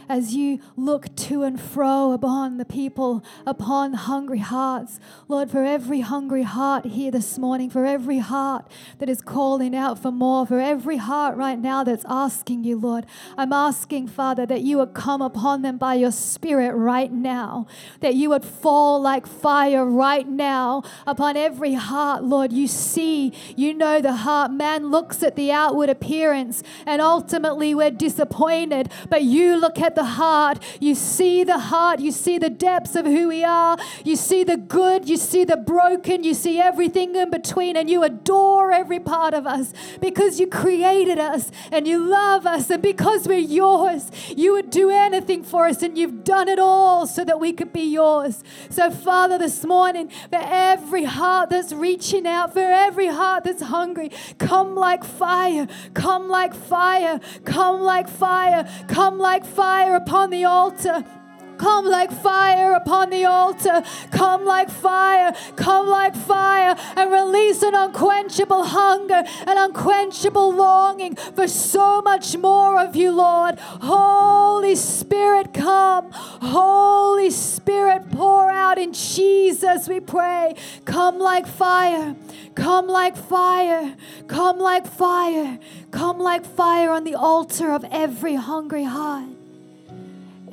as 0.09 0.33
you 0.33 0.59
look 0.75 1.15
to 1.15 1.43
and 1.43 1.59
fro 1.59 2.11
upon 2.11 2.57
the 2.57 2.65
people, 2.65 3.23
upon 3.45 3.93
hungry 3.93 4.39
hearts. 4.39 4.99
Lord, 5.27 5.49
for 5.49 5.63
every 5.63 6.01
hungry 6.01 6.43
heart 6.43 6.85
here 6.85 7.11
this 7.11 7.37
morning, 7.37 7.69
for 7.69 7.85
every 7.85 8.19
heart 8.19 8.67
that 8.99 9.09
is 9.09 9.21
calling 9.21 9.75
out 9.75 9.99
for 9.99 10.11
more, 10.11 10.45
for 10.45 10.59
every 10.59 10.97
heart 10.97 11.35
right 11.37 11.59
now 11.59 11.83
that's 11.83 12.05
asking 12.07 12.63
you, 12.63 12.77
Lord, 12.77 13.05
I'm 13.37 13.53
asking, 13.53 14.07
Father, 14.07 14.45
that 14.45 14.61
you 14.61 14.77
would 14.77 14.93
come 14.93 15.21
upon 15.21 15.61
them 15.61 15.77
by 15.77 15.95
your 15.95 16.11
Spirit 16.11 16.73
right 16.73 17.11
now, 17.11 17.67
that 18.01 18.15
you 18.15 18.29
would 18.29 18.45
fall 18.45 19.01
like 19.01 19.25
fire 19.25 19.85
right 19.85 20.27
now 20.27 20.83
upon 21.07 21.37
every 21.37 21.73
heart, 21.73 22.23
Lord. 22.23 22.51
You 22.51 22.67
see, 22.67 23.33
you 23.55 23.73
know 23.73 24.01
the 24.01 24.13
heart. 24.13 24.51
Man 24.51 24.89
looks 24.89 25.23
at 25.23 25.35
the 25.35 25.51
outward 25.51 25.89
appearance, 25.89 26.63
and 26.85 27.01
ultimately 27.01 27.73
we're 27.73 27.91
disappointed, 27.91 28.91
but 29.09 29.23
you 29.23 29.55
look 29.55 29.79
at 29.79 29.92
at 29.93 29.95
the 29.95 30.03
heart. 30.03 30.59
You 30.79 30.95
see 30.95 31.43
the 31.43 31.59
heart. 31.59 31.99
You 31.99 32.11
see 32.11 32.37
the 32.39 32.49
depths 32.49 32.95
of 32.95 33.05
who 33.05 33.27
we 33.27 33.43
are. 33.43 33.77
You 34.03 34.15
see 34.15 34.43
the 34.43 34.57
good. 34.57 35.07
You 35.07 35.17
see 35.17 35.45
the 35.45 35.57
broken. 35.57 36.23
You 36.23 36.33
see 36.33 36.59
everything 36.59 37.15
in 37.15 37.29
between. 37.29 37.77
And 37.77 37.89
you 37.89 38.03
adore 38.03 38.71
every 38.71 38.99
part 38.99 39.33
of 39.33 39.45
us 39.45 39.73
because 40.01 40.39
you 40.39 40.47
created 40.47 41.19
us 41.19 41.51
and 41.71 41.87
you 41.87 41.99
love 41.99 42.47
us. 42.47 42.69
And 42.69 42.81
because 42.81 43.27
we're 43.27 43.37
yours, 43.37 44.09
you 44.35 44.53
would 44.53 44.69
do 44.71 44.89
anything 44.89 45.43
for 45.43 45.67
us. 45.67 45.83
And 45.83 45.97
you've 45.97 46.23
done 46.23 46.47
it 46.47 46.59
all 46.59 47.05
so 47.05 47.23
that 47.23 47.39
we 47.39 47.53
could 47.53 47.71
be 47.71 47.83
yours. 47.83 48.43
So, 48.69 48.89
Father, 48.89 49.37
this 49.37 49.63
morning, 49.63 50.09
for 50.29 50.41
every 50.41 51.03
heart 51.03 51.49
that's 51.51 51.71
reaching 51.71 52.25
out, 52.25 52.53
for 52.53 52.59
every 52.59 53.07
heart 53.07 53.43
that's 53.43 53.63
hungry, 53.63 54.09
come 54.39 54.75
like 54.75 55.03
fire. 55.03 55.67
Come 55.93 56.29
like 56.29 56.53
fire. 56.53 57.19
Come 57.45 57.81
like 57.81 58.07
fire. 58.07 58.67
Come 58.87 59.19
like 59.19 59.45
fire 59.45 59.82
upon 59.91 60.29
the 60.29 60.45
altar. 60.45 61.03
Come 61.57 61.85
like 61.85 62.11
fire 62.11 62.73
upon 62.73 63.09
the 63.09 63.25
altar. 63.25 63.83
Come 64.11 64.45
like 64.45 64.69
fire. 64.69 65.33
Come 65.55 65.87
like 65.87 66.15
fire 66.15 66.75
and 66.97 67.11
release 67.11 67.61
an 67.61 67.75
unquenchable 67.75 68.63
hunger, 68.65 69.23
an 69.47 69.57
unquenchable 69.57 70.53
longing 70.53 71.15
for 71.15 71.47
so 71.47 72.01
much 72.01 72.35
more 72.37 72.79
of 72.81 72.95
you, 72.95 73.11
Lord. 73.11 73.59
Holy 73.59 74.75
Spirit, 74.75 75.53
come. 75.53 76.11
Holy 76.11 77.29
Spirit, 77.29 78.11
pour 78.11 78.49
out 78.49 78.77
in 78.77 78.93
Jesus, 78.93 79.87
we 79.87 79.99
pray. 79.99 80.55
Come 80.85 81.19
like 81.19 81.47
fire. 81.47 82.15
Come 82.55 82.87
like 82.87 83.15
fire. 83.15 83.95
Come 84.27 84.59
like 84.59 84.85
fire. 84.85 85.59
Come 85.91 86.19
like 86.19 86.45
fire 86.45 86.91
on 86.91 87.03
the 87.03 87.15
altar 87.15 87.71
of 87.71 87.85
every 87.91 88.35
hungry 88.35 88.83
heart 88.83 89.42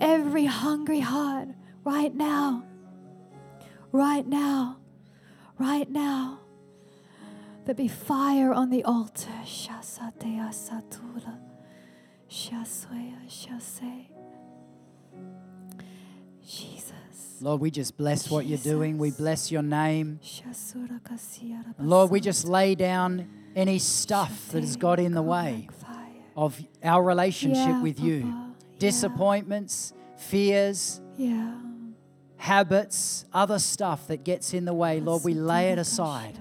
every 0.01 0.46
hungry 0.46 1.01
heart 1.01 1.48
right 1.84 2.14
now, 2.14 2.64
right 3.92 4.26
now, 4.26 4.78
right 5.59 5.90
now. 5.90 6.40
There 7.66 7.74
be 7.74 7.88
fire 7.88 8.53
on 8.53 8.70
the 8.70 8.82
altar. 8.84 9.30
Shasatea 9.44 10.48
satura. 10.51 11.38
Shaswea 12.28 13.28
shase. 13.28 14.09
Jesus. 16.44 17.38
Lord, 17.40 17.61
we 17.61 17.70
just 17.70 17.96
bless 17.96 18.30
what 18.30 18.46
you're 18.46 18.59
doing. 18.59 18.98
We 18.98 19.11
bless 19.11 19.51
your 19.53 19.62
name. 19.62 20.20
Shasura 20.22 21.01
kasiara 21.01 21.74
And 21.78 21.88
Lord, 21.88 22.11
we 22.11 22.20
just 22.20 22.44
lay 22.44 22.74
down 22.74 23.28
any 23.57 23.78
stuff 23.78 24.48
that 24.53 24.61
has 24.61 24.76
got 24.76 24.98
in 24.98 25.12
the 25.12 25.22
way 25.22 25.68
of 26.36 26.61
our 26.82 27.03
relationship 27.03 27.66
Yeah, 27.66 27.82
with 27.82 28.01
you. 28.01 28.22
Papa. 28.22 28.49
Disappointments, 28.81 29.93
fears, 30.16 31.03
Yeah. 31.18 31.53
habits, 32.39 33.26
other 33.33 33.59
stuff 33.59 34.07
that 34.09 34.24
gets 34.24 34.55
in 34.55 34.64
the 34.64 34.72
way. 34.72 35.01
Lord, 35.01 35.22
we 35.22 35.35
lay 35.35 35.70
it 35.70 35.78
aside. 35.78 36.39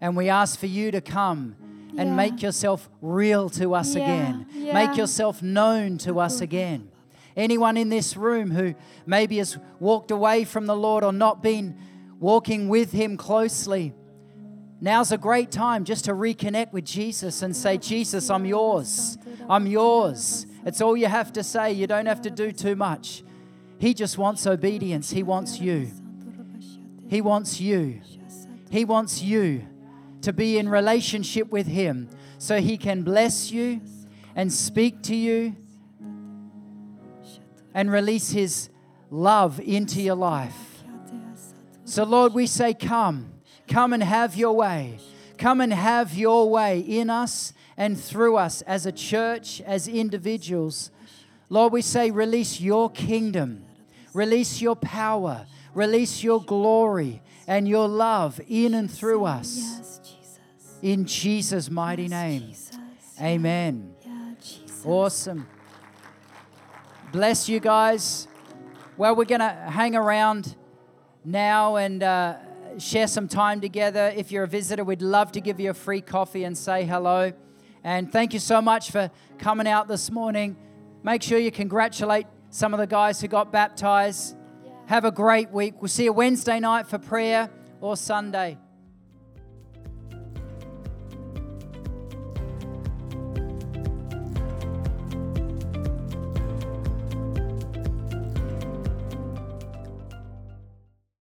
And 0.00 0.16
we 0.16 0.30
ask 0.30 0.58
for 0.58 0.66
you 0.66 0.90
to 0.90 1.02
come 1.02 1.56
and 1.96 2.08
Yeah. 2.10 2.14
make 2.14 2.40
yourself 2.42 2.88
real 3.02 3.50
to 3.50 3.74
us 3.74 3.94
Yeah, 3.94 4.02
again. 4.02 4.46
yeah. 4.54 4.72
Make 4.72 4.96
yourself 4.96 5.42
known 5.42 5.98
to 5.98 6.18
us 6.20 6.40
again. 6.40 6.88
Anyone 7.36 7.76
in 7.76 7.90
this 7.90 8.16
room 8.16 8.50
who 8.52 8.74
maybe 9.06 9.36
has 9.36 9.58
walked 9.78 10.10
away 10.10 10.44
from 10.44 10.64
the 10.66 10.74
Lord 10.74 11.04
or 11.04 11.12
not 11.12 11.42
been 11.42 11.74
walking 12.18 12.68
with 12.70 12.92
Him 12.92 13.18
closely, 13.18 13.92
now's 14.80 15.12
a 15.12 15.18
great 15.18 15.50
time 15.50 15.84
just 15.84 16.06
to 16.06 16.12
reconnect 16.14 16.72
with 16.72 16.86
Jesus 16.86 17.42
and 17.42 17.54
say, 17.54 17.76
Jesus, 17.76 18.30
I'm 18.30 18.46
yours. 18.46 19.18
I'm 19.50 19.66
yours. 19.66 20.46
It's 20.68 20.82
all 20.82 20.98
you 20.98 21.06
have 21.06 21.32
to 21.32 21.42
say. 21.42 21.72
You 21.72 21.86
don't 21.86 22.04
have 22.04 22.20
to 22.20 22.30
do 22.30 22.52
too 22.52 22.76
much. 22.76 23.24
He 23.78 23.94
just 23.94 24.18
wants 24.18 24.46
obedience. 24.46 25.10
He 25.10 25.22
wants 25.22 25.58
you. 25.58 25.90
He 27.08 27.22
wants 27.22 27.58
you. 27.58 28.02
He 28.68 28.84
wants 28.84 29.22
you 29.22 29.64
to 30.20 30.30
be 30.30 30.58
in 30.58 30.68
relationship 30.68 31.48
with 31.48 31.66
Him 31.66 32.10
so 32.36 32.60
He 32.60 32.76
can 32.76 33.02
bless 33.02 33.50
you 33.50 33.80
and 34.36 34.52
speak 34.52 35.02
to 35.04 35.16
you 35.16 35.56
and 37.72 37.90
release 37.90 38.32
His 38.32 38.68
love 39.10 39.60
into 39.60 40.02
your 40.02 40.16
life. 40.16 40.82
So, 41.86 42.04
Lord, 42.04 42.34
we 42.34 42.46
say, 42.46 42.74
Come, 42.74 43.32
come 43.68 43.94
and 43.94 44.02
have 44.02 44.36
your 44.36 44.52
way. 44.52 44.98
Come 45.38 45.60
and 45.60 45.72
have 45.72 46.14
your 46.14 46.50
way 46.50 46.80
in 46.80 47.10
us 47.10 47.52
and 47.76 47.98
through 47.98 48.36
us 48.36 48.60
as 48.62 48.86
a 48.86 48.92
church, 48.92 49.60
as 49.60 49.86
individuals. 49.86 50.90
Lord, 51.48 51.72
we 51.72 51.80
say, 51.80 52.10
Release 52.10 52.60
your 52.60 52.90
kingdom, 52.90 53.64
release 54.12 54.60
your 54.60 54.74
power, 54.74 55.46
release 55.74 56.24
your 56.24 56.42
glory 56.42 57.22
and 57.46 57.68
your 57.68 57.86
love 57.86 58.40
in 58.48 58.74
and 58.74 58.90
through 58.90 59.24
us. 59.24 60.00
In 60.82 61.06
Jesus' 61.06 61.70
mighty 61.70 62.08
name. 62.08 62.52
Amen. 63.20 63.94
Awesome. 64.84 65.46
Bless 67.10 67.48
you 67.48 67.58
guys. 67.60 68.28
Well, 68.96 69.14
we're 69.16 69.24
going 69.24 69.40
to 69.40 69.48
hang 69.50 69.96
around 69.96 70.56
now 71.24 71.76
and 71.76 72.02
uh, 72.02 72.36
share 72.78 73.06
some 73.06 73.28
time 73.28 73.60
together. 73.60 74.12
If 74.16 74.30
you're 74.32 74.44
a 74.44 74.48
visitor, 74.48 74.84
we'd 74.84 75.02
love 75.02 75.32
to 75.32 75.40
give 75.40 75.60
you 75.60 75.70
a 75.70 75.74
free 75.74 76.00
coffee 76.00 76.44
and 76.44 76.56
say 76.56 76.84
hello. 76.84 77.32
And 77.84 78.10
thank 78.10 78.32
you 78.32 78.40
so 78.40 78.60
much 78.60 78.90
for 78.90 79.10
coming 79.38 79.68
out 79.68 79.88
this 79.88 80.10
morning. 80.10 80.56
Make 81.02 81.22
sure 81.22 81.38
you 81.38 81.50
congratulate 81.50 82.26
some 82.50 82.74
of 82.74 82.80
the 82.80 82.86
guys 82.86 83.20
who 83.20 83.28
got 83.28 83.52
baptized. 83.52 84.36
Have 84.86 85.04
a 85.04 85.10
great 85.10 85.50
week. 85.50 85.80
We'll 85.80 85.88
see 85.88 86.04
you 86.04 86.12
Wednesday 86.12 86.60
night 86.60 86.86
for 86.86 86.98
prayer 86.98 87.50
or 87.80 87.96
Sunday. 87.96 88.58